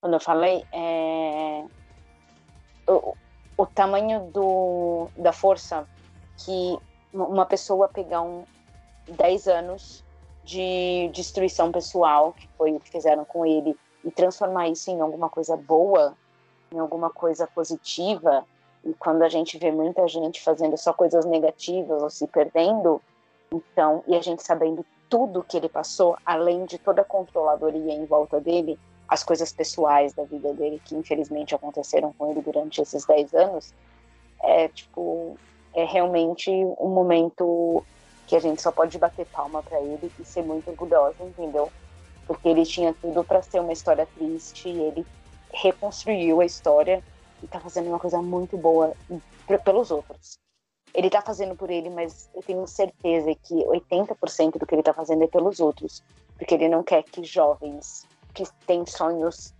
quando 0.00 0.14
eu 0.14 0.20
falei, 0.20 0.64
é, 0.72 1.64
o, 2.88 3.14
o 3.56 3.66
tamanho 3.66 4.32
do, 4.32 5.08
da 5.16 5.32
força 5.32 5.86
que 6.38 6.76
uma 7.12 7.46
pessoa 7.46 7.88
pegar 7.88 8.22
um 8.22 8.44
10 9.08 9.46
anos 9.46 10.04
de 10.42 11.08
destruição 11.14 11.70
pessoal, 11.70 12.32
que 12.32 12.48
foi 12.58 12.72
o 12.72 12.80
que 12.80 12.90
fizeram 12.90 13.24
com 13.24 13.46
ele, 13.46 13.76
e 14.02 14.10
transformar 14.10 14.68
isso 14.68 14.90
em 14.90 15.00
alguma 15.00 15.28
coisa 15.30 15.56
boa, 15.56 16.16
em 16.72 16.80
alguma 16.80 17.10
coisa 17.10 17.46
positiva, 17.46 18.44
e 18.86 18.94
quando 18.94 19.22
a 19.22 19.28
gente 19.28 19.58
vê 19.58 19.72
muita 19.72 20.06
gente 20.06 20.40
fazendo 20.40 20.76
só 20.76 20.92
coisas 20.92 21.24
negativas 21.24 22.00
ou 22.00 22.08
se 22.08 22.26
perdendo, 22.28 23.02
então, 23.52 24.04
e 24.06 24.14
a 24.14 24.22
gente 24.22 24.44
sabendo 24.44 24.86
tudo 25.08 25.42
que 25.42 25.56
ele 25.56 25.68
passou, 25.68 26.16
além 26.24 26.64
de 26.64 26.78
toda 26.78 27.02
a 27.02 27.04
controladoria 27.04 27.92
em 27.92 28.04
volta 28.06 28.40
dele, 28.40 28.78
as 29.08 29.24
coisas 29.24 29.52
pessoais 29.52 30.14
da 30.14 30.22
vida 30.24 30.52
dele 30.52 30.80
que 30.84 30.94
infelizmente 30.94 31.54
aconteceram 31.54 32.12
com 32.12 32.30
ele 32.30 32.40
durante 32.40 32.80
esses 32.80 33.04
10 33.04 33.34
anos, 33.34 33.74
é 34.40 34.68
tipo, 34.68 35.36
é 35.74 35.84
realmente 35.84 36.50
um 36.50 36.88
momento 36.88 37.84
que 38.26 38.36
a 38.36 38.40
gente 38.40 38.62
só 38.62 38.70
pode 38.70 38.98
bater 38.98 39.26
palma 39.26 39.62
para 39.62 39.80
ele 39.80 40.10
e 40.18 40.24
ser 40.24 40.42
muito 40.42 40.70
orgulhosa, 40.70 41.16
entendeu? 41.20 41.70
Porque 42.26 42.48
ele 42.48 42.64
tinha 42.64 42.94
tudo 43.00 43.24
para 43.24 43.42
ser 43.42 43.60
uma 43.60 43.72
história 43.72 44.06
triste, 44.16 44.68
e 44.68 44.80
ele 44.80 45.06
reconstruiu 45.52 46.40
a 46.40 46.44
história 46.44 47.02
e 47.42 47.46
tá 47.46 47.60
fazendo 47.60 47.88
uma 47.88 47.98
coisa 47.98 48.20
muito 48.20 48.56
boa 48.56 48.94
pelos 49.64 49.90
outros. 49.90 50.38
Ele 50.94 51.10
tá 51.10 51.20
fazendo 51.20 51.54
por 51.54 51.70
ele, 51.70 51.90
mas 51.90 52.30
eu 52.34 52.42
tenho 52.42 52.66
certeza 52.66 53.34
que 53.34 53.54
80% 53.54 54.58
do 54.58 54.66
que 54.66 54.74
ele 54.74 54.82
tá 54.82 54.94
fazendo 54.94 55.24
é 55.24 55.26
pelos 55.26 55.60
outros, 55.60 56.02
porque 56.38 56.54
ele 56.54 56.68
não 56.68 56.82
quer 56.82 57.02
que 57.02 57.22
jovens 57.22 58.06
que 58.32 58.44
têm 58.66 58.86
sonhos 58.86 59.52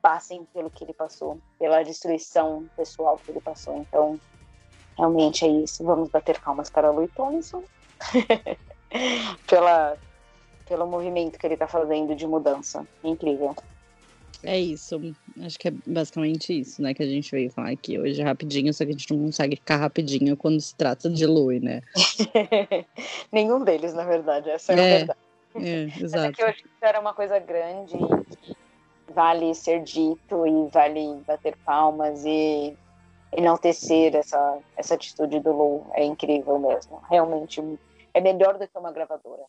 passem 0.00 0.44
pelo 0.54 0.70
que 0.70 0.84
ele 0.84 0.94
passou, 0.94 1.38
pela 1.58 1.82
destruição 1.82 2.66
pessoal 2.76 3.18
que 3.18 3.30
ele 3.30 3.40
passou. 3.40 3.76
Então, 3.76 4.18
realmente 4.96 5.44
é 5.44 5.48
isso. 5.48 5.84
Vamos 5.84 6.08
bater 6.08 6.40
palmas 6.40 6.70
para 6.70 6.90
Louis 6.90 7.10
Tomlinson 7.14 7.62
pela 9.46 9.98
pelo 10.66 10.86
movimento 10.86 11.38
que 11.38 11.46
ele 11.46 11.54
está 11.54 11.66
fazendo 11.66 12.14
de 12.14 12.26
mudança. 12.26 12.86
É 13.02 13.08
incrível. 13.08 13.56
É 14.42 14.58
isso. 14.58 15.00
Acho 15.40 15.58
que 15.58 15.68
é 15.68 15.72
basicamente 15.86 16.60
isso, 16.60 16.80
né? 16.80 16.94
Que 16.94 17.02
a 17.02 17.06
gente 17.06 17.30
veio 17.30 17.50
falar 17.50 17.70
aqui 17.70 17.98
hoje 17.98 18.22
rapidinho, 18.22 18.72
só 18.72 18.84
que 18.84 18.90
a 18.90 18.92
gente 18.92 19.12
não 19.12 19.24
consegue 19.24 19.56
ficar 19.56 19.76
rapidinho 19.76 20.36
quando 20.36 20.60
se 20.60 20.74
trata 20.74 21.10
de 21.10 21.26
Lui, 21.26 21.60
né? 21.60 21.80
Nenhum 23.32 23.64
deles, 23.64 23.94
na 23.94 24.04
verdade, 24.04 24.48
essa 24.50 24.72
é, 24.72 24.76
a 24.76 24.78
É, 24.78 24.98
verdade. 24.98 25.18
É, 25.56 25.86
Mas 25.86 26.00
é 26.00 26.04
exato. 26.04 26.32
que 26.32 26.42
eu 26.42 26.46
acho 26.46 26.62
que 26.62 26.68
isso 26.68 26.84
era 26.84 27.00
uma 27.00 27.14
coisa 27.14 27.38
grande 27.38 27.96
e 27.96 28.36
que 28.36 28.54
vale 29.12 29.54
ser 29.54 29.82
dito 29.82 30.46
e 30.46 30.68
vale 30.70 31.20
bater 31.26 31.56
palmas 31.64 32.24
e 32.24 32.76
enaltecer 33.32 34.14
essa, 34.14 34.58
essa 34.76 34.94
atitude 34.94 35.40
do 35.40 35.52
Lu. 35.52 35.86
É 35.94 36.04
incrível 36.04 36.58
mesmo. 36.58 37.02
Realmente 37.10 37.60
é 38.14 38.20
melhor 38.20 38.56
do 38.56 38.66
que 38.68 38.78
uma 38.78 38.92
gravadora. 38.92 39.42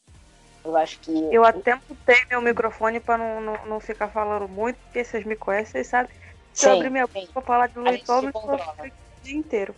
Eu 0.64 0.76
acho 0.76 1.00
que. 1.00 1.12
Eu 1.34 1.44
até 1.46 1.76
mutei 1.76 2.18
meu 2.30 2.42
microfone 2.42 3.00
pra 3.00 3.18
não, 3.18 3.42
não, 3.42 3.66
não 3.66 3.80
ficar 3.80 4.10
falando 4.10 4.48
muito, 4.48 4.78
porque 4.84 5.04
vocês 5.04 5.26
me 5.26 5.36
conhecem, 5.36 5.72
vocês 5.72 5.88
sabem. 5.88 6.12
Se 6.54 6.68
eu 6.68 6.74
abrir 6.74 6.90
minha 6.90 7.08
sim. 7.08 7.22
boca 7.22 7.34
pra 7.34 7.42
falar 7.42 7.68
de 7.68 7.80
Louis 7.80 8.04
Thomas, 8.04 8.34
eu 8.36 8.42
o 8.42 9.24
dia 9.24 9.38
inteiro. 9.38 9.76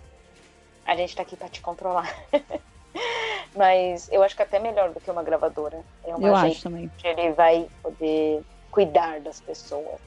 A 0.86 0.96
gente 0.96 1.15
tá 1.15 1.22
aqui 1.22 1.36
pra 1.36 1.50
te 1.50 1.62
controlar. 1.62 2.12
Mas 3.56 4.10
eu 4.12 4.24
acho 4.24 4.36
que 4.36 4.41
até 4.41 4.60
melhor 4.60 4.91
do 4.91 5.00
que 5.00 5.12
uma 5.12 5.24
gravadora. 5.24 5.82
É 6.06 6.15
uma 6.15 6.28
Eu 6.28 6.36
gente 6.38 6.52
acho 6.52 6.63
também. 6.63 6.89
que 6.98 7.08
ele 7.08 7.32
vai 7.34 7.67
poder 7.84 8.41
cuidar 8.72 9.20
das 9.20 9.39
pessoas. 9.41 10.00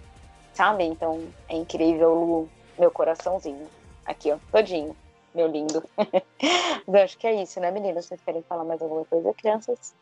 Sabe? 0.52 0.84
Então 0.84 1.28
é 1.48 1.56
incrível, 1.56 2.14
Lu, 2.14 2.48
meu 2.78 2.90
coraçãozinho. 2.90 3.68
Aqui, 4.04 4.32
ó, 4.32 4.38
todinho. 4.50 4.96
Meu 5.34 5.46
lindo. 5.46 5.82
Mas 5.96 6.06
eu 6.88 7.02
acho 7.02 7.18
que 7.18 7.26
é 7.26 7.42
isso, 7.42 7.60
né, 7.60 7.70
meninas? 7.70 8.06
Vocês 8.06 8.20
querem 8.24 8.42
falar 8.42 8.64
mais 8.64 8.80
alguma 8.80 9.04
coisa, 9.04 9.34
crianças? 9.34 9.94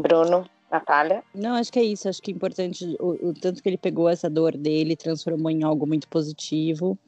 Bruno, 0.00 0.48
Natália. 0.70 1.22
Não, 1.34 1.54
acho 1.54 1.72
que 1.72 1.78
é 1.78 1.82
isso. 1.84 2.08
Acho 2.08 2.20
que 2.22 2.30
é 2.30 2.34
importante 2.34 2.96
o, 3.00 3.28
o 3.28 3.34
tanto 3.34 3.62
que 3.62 3.68
ele 3.68 3.78
pegou 3.78 4.08
essa 4.08 4.28
dor 4.28 4.56
dele 4.56 4.96
transformou 4.96 5.50
em 5.50 5.62
algo 5.62 5.86
muito 5.86 6.08
positivo. 6.08 6.98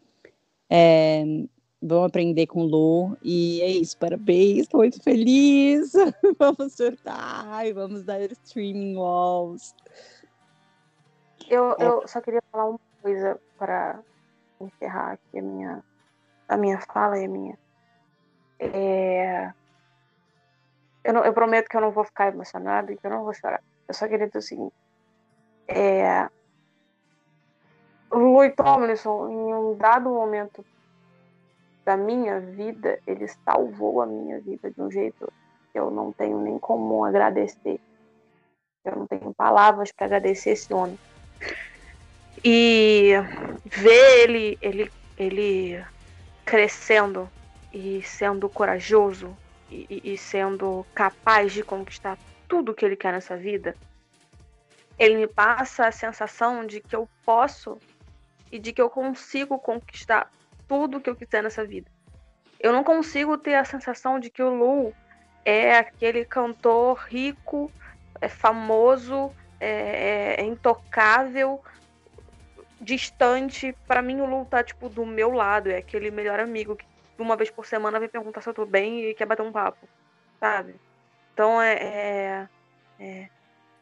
É, 0.71 1.25
vamos 1.83 2.07
aprender 2.07 2.47
com 2.47 2.63
o 2.63 2.67
Lu. 2.67 3.17
E 3.23 3.61
é 3.63 3.71
isso. 3.71 3.97
Parabéns. 3.99 4.61
Estou 4.61 4.81
muito 4.81 5.03
feliz. 5.03 5.93
vamos 6.39 6.73
surtar 6.75 7.67
e 7.67 7.73
vamos 7.73 8.05
dar 8.05 8.21
streaming 8.33 8.97
walls. 8.97 9.75
Eu, 11.49 11.73
É. 11.79 11.87
eu 11.87 12.07
só 12.07 12.21
queria 12.21 12.43
falar 12.53 12.71
uma 12.71 12.81
coisa 13.03 13.41
para 13.59 14.01
encerrar 14.61 15.13
aqui 15.13 15.39
a 15.39 15.43
minha, 15.43 15.85
a 16.49 16.57
minha 16.57 16.81
fala 16.93 17.19
e 17.19 17.25
a 17.25 17.29
minha. 17.29 17.59
É... 18.61 19.53
Eu, 21.09 21.15
não- 21.15 21.25
eu 21.25 21.33
prometo 21.33 21.69
que 21.71 21.77
eu 21.77 21.81
não 21.81 21.91
vou 21.91 22.05
ficar 22.05 22.29
emocionada 22.29 22.93
e 22.93 22.99
que 22.99 23.07
eu 23.07 23.11
não 23.11 23.25
vou 23.25 23.33
chorar. 23.33 23.63
Eu 23.89 23.95
só 23.95 24.07
queria 24.07 24.27
dizer 24.27 24.41
o 24.41 24.43
seguinte. 24.43 24.75
É... 25.67 26.29
Louis 28.13 28.55
Tomlinson, 28.55 29.31
em 29.31 29.55
um 29.55 29.75
dado 29.79 30.11
momento 30.11 30.63
da 31.87 31.97
minha 31.97 32.39
vida, 32.41 33.01
ele 33.07 33.27
salvou 33.27 34.03
a 34.03 34.07
minha 34.07 34.39
vida 34.43 34.71
de 34.71 34.83
um 34.83 34.91
jeito 34.91 35.33
que 35.73 35.79
eu 35.79 35.91
não 35.91 36.13
tenho 36.13 36.43
nem 36.43 36.59
como 36.59 37.03
agradecer. 37.07 37.81
Eu 38.85 38.97
não 38.97 39.07
tenho 39.07 39.33
palavras 39.35 39.91
para 39.91 40.05
agradecer 40.05 40.51
esse 40.51 40.75
homem. 40.75 40.99
E 42.45 43.13
ver 43.65 44.25
ele, 44.25 44.59
ele, 44.61 44.93
ele 45.17 45.87
crescendo 46.45 47.31
e 47.73 48.03
sendo 48.03 48.47
corajoso 48.51 49.35
e, 49.71 50.13
e- 50.13 50.19
sendo 50.19 50.85
capaz 50.95 51.53
de 51.53 51.63
conquistar 51.63 52.19
tudo 52.49 52.75
que 52.75 52.85
ele 52.85 52.97
quer 52.97 53.13
nessa 53.13 53.37
vida, 53.37 53.75
ele 54.99 55.17
me 55.17 55.27
passa 55.27 55.87
a 55.87 55.93
sensação 55.93 56.67
de 56.67 56.81
que 56.81 56.97
eu 56.97 57.09
posso 57.25 57.79
e 58.51 58.59
de 58.59 58.73
que 58.73 58.81
eu 58.81 58.91
consigo 58.91 59.59
conquistar 59.59 60.31
tudo 60.67 61.01
que 61.01 61.09
eu 61.09 61.17
quiser 61.17 61.43
nessa 61.43 61.65
vida. 61.65 61.91
Eu 62.59 62.73
não 62.73 62.83
consigo 62.83 63.39
ter 63.39 63.55
a 63.55 63.65
sensação 63.65 64.19
de 64.19 64.31
que 64.31 64.43
o 64.43 64.51
Lu 64.51 64.93
é 65.45 65.77
aquele 65.77 66.25
cantor 66.25 66.99
rico, 67.09 67.71
é 68.21 68.29
famoso, 68.29 69.31
é, 69.61 70.41
é 70.41 70.45
intocável, 70.45 71.63
distante. 72.81 73.75
Pra 73.87 74.03
mim, 74.03 74.21
o 74.21 74.27
Lu 74.27 74.45
tá, 74.47 74.63
tipo, 74.63 74.89
do 74.89 75.07
meu 75.07 75.31
lado. 75.31 75.71
É 75.71 75.77
aquele 75.77 76.11
melhor 76.11 76.41
amigo 76.41 76.75
que 76.77 76.85
uma 77.19 77.37
vez 77.37 77.51
por 77.51 77.67
semana 77.67 78.01
vem 78.01 78.09
perguntar 78.09 78.43
se 78.43 78.49
eu 78.49 78.55
tô 78.55 78.67
bem 78.67 79.05
e 79.11 79.15
quer 79.15 79.27
bater 79.27 79.43
um 79.43 79.53
papo, 79.53 79.91
sabe? 80.41 80.81
Então, 81.35 81.61
é, 81.63 82.43
é- 82.43 82.49
é 83.01 83.31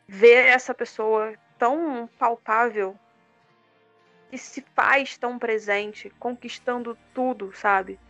ver 0.09 0.47
essa 0.49 0.75
pessoa 0.75 1.35
tão 1.59 2.09
palpável 2.19 3.01
que 4.31 4.39
se 4.39 4.65
faz 4.75 5.19
tão 5.19 5.37
presente, 5.37 6.11
conquistando 6.19 6.97
tudo, 7.13 7.53
sabe? 7.53 8.01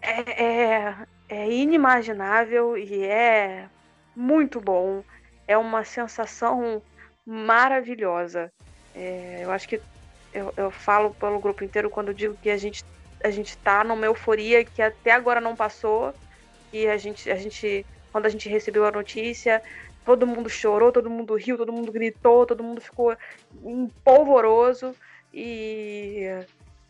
É, 0.00 0.44
é, 0.44 1.06
é 1.28 1.50
inimaginável 1.50 2.76
e 2.76 3.04
é 3.04 3.68
muito 4.14 4.60
bom. 4.60 5.02
É 5.46 5.56
uma 5.56 5.84
sensação 5.84 6.82
maravilhosa. 7.24 8.52
É, 8.92 9.44
eu 9.44 9.50
acho 9.50 9.66
que 9.68 9.82
eu, 10.32 10.52
eu 10.56 10.70
falo 10.70 11.14
pelo 11.14 11.40
grupo 11.40 11.64
inteiro 11.64 11.90
quando 11.90 12.14
digo 12.14 12.36
que 12.38 12.50
a 12.50 12.56
gente, 12.56 12.84
a 13.24 13.30
gente 13.30 13.56
tá 13.56 13.82
numa 13.82 14.04
euforia 14.04 14.64
que 14.64 14.82
até 14.82 15.10
agora 15.10 15.40
não 15.40 15.56
passou. 15.56 16.14
E 16.70 16.86
a 16.86 16.98
gente, 16.98 17.30
a 17.30 17.36
gente, 17.36 17.86
quando 18.12 18.26
a 18.26 18.28
gente 18.28 18.50
recebeu 18.50 18.84
a 18.84 18.92
notícia, 18.92 19.62
todo 20.04 20.26
mundo 20.26 20.50
chorou, 20.50 20.92
todo 20.92 21.08
mundo 21.08 21.34
riu, 21.34 21.56
todo 21.56 21.72
mundo 21.72 21.90
gritou, 21.90 22.44
todo 22.44 22.62
mundo 22.62 22.82
ficou 22.82 23.16
polvoroso. 24.04 24.94
E 25.32 26.26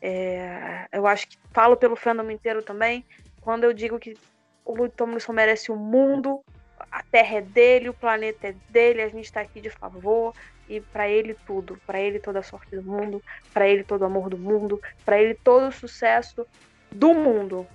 é, 0.03 0.89
eu 0.93 1.07
acho 1.07 1.29
que 1.29 1.39
falo 1.53 1.77
pelo 1.77 1.95
fandom 1.95 2.29
inteiro 2.29 2.63
também, 2.63 3.05
quando 3.41 3.63
eu 3.63 3.73
digo 3.73 3.99
que 4.01 4.17
o 4.65 4.75
Louis 4.75 4.93
Tomlinson 4.97 5.33
merece 5.33 5.71
o 5.71 5.77
mundo, 5.77 6.43
a 6.91 7.03
Terra 7.05 7.39
é 7.39 7.41
dele, 7.43 7.91
o 7.91 7.95
planeta 7.95 8.49
é 8.49 8.55
dele, 8.71 9.03
a 9.03 9.09
gente 9.09 9.33
tá 9.33 9.41
aqui 9.41 9.61
de 9.61 9.71
favor 9.71 10.35
e 10.69 10.81
pra 10.81 11.09
ele 11.09 11.35
tudo, 11.47 11.81
Pra 11.87 12.01
ele 12.01 12.19
toda 12.19 12.41
a 12.41 12.43
sorte 12.43 12.77
do 12.77 12.83
mundo, 12.83 13.23
pra 13.53 13.69
ele 13.69 13.85
todo 13.85 14.03
o 14.03 14.07
amor 14.07 14.29
do 14.31 14.39
mundo, 14.39 14.81
pra 15.05 15.21
ele 15.21 15.35
todo 15.35 15.69
o 15.69 15.73
sucesso 15.73 16.47
do 16.91 17.15
mundo. 17.15 17.67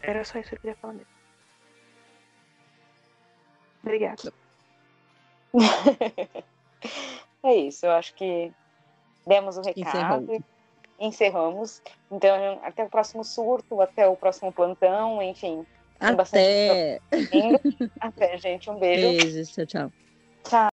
Era 0.00 0.24
só 0.24 0.38
isso 0.38 0.50
que 0.50 0.56
eu 0.56 0.60
queria 0.60 0.76
falar 0.76 0.94
mesmo. 0.94 1.12
Obrigada. 3.82 4.32
É 7.44 7.56
isso, 7.56 7.84
eu 7.84 7.90
acho 7.90 8.14
que 8.14 8.52
demos 9.26 9.56
o 9.56 9.62
recado. 9.62 9.80
Encerramos. 9.82 10.40
Encerramos. 11.00 11.82
Então, 12.08 12.60
até 12.62 12.84
o 12.84 12.88
próximo 12.88 13.24
surto, 13.24 13.80
até 13.80 14.06
o 14.06 14.14
próximo 14.14 14.52
plantão, 14.52 15.20
enfim. 15.20 15.66
Até. 15.98 17.00
Até, 18.00 18.38
gente. 18.38 18.70
Um 18.70 18.78
beijo. 18.78 19.08
Beijos. 19.08 19.50
Tchau, 19.50 19.66
tchau. 19.66 19.92
It 20.44 20.71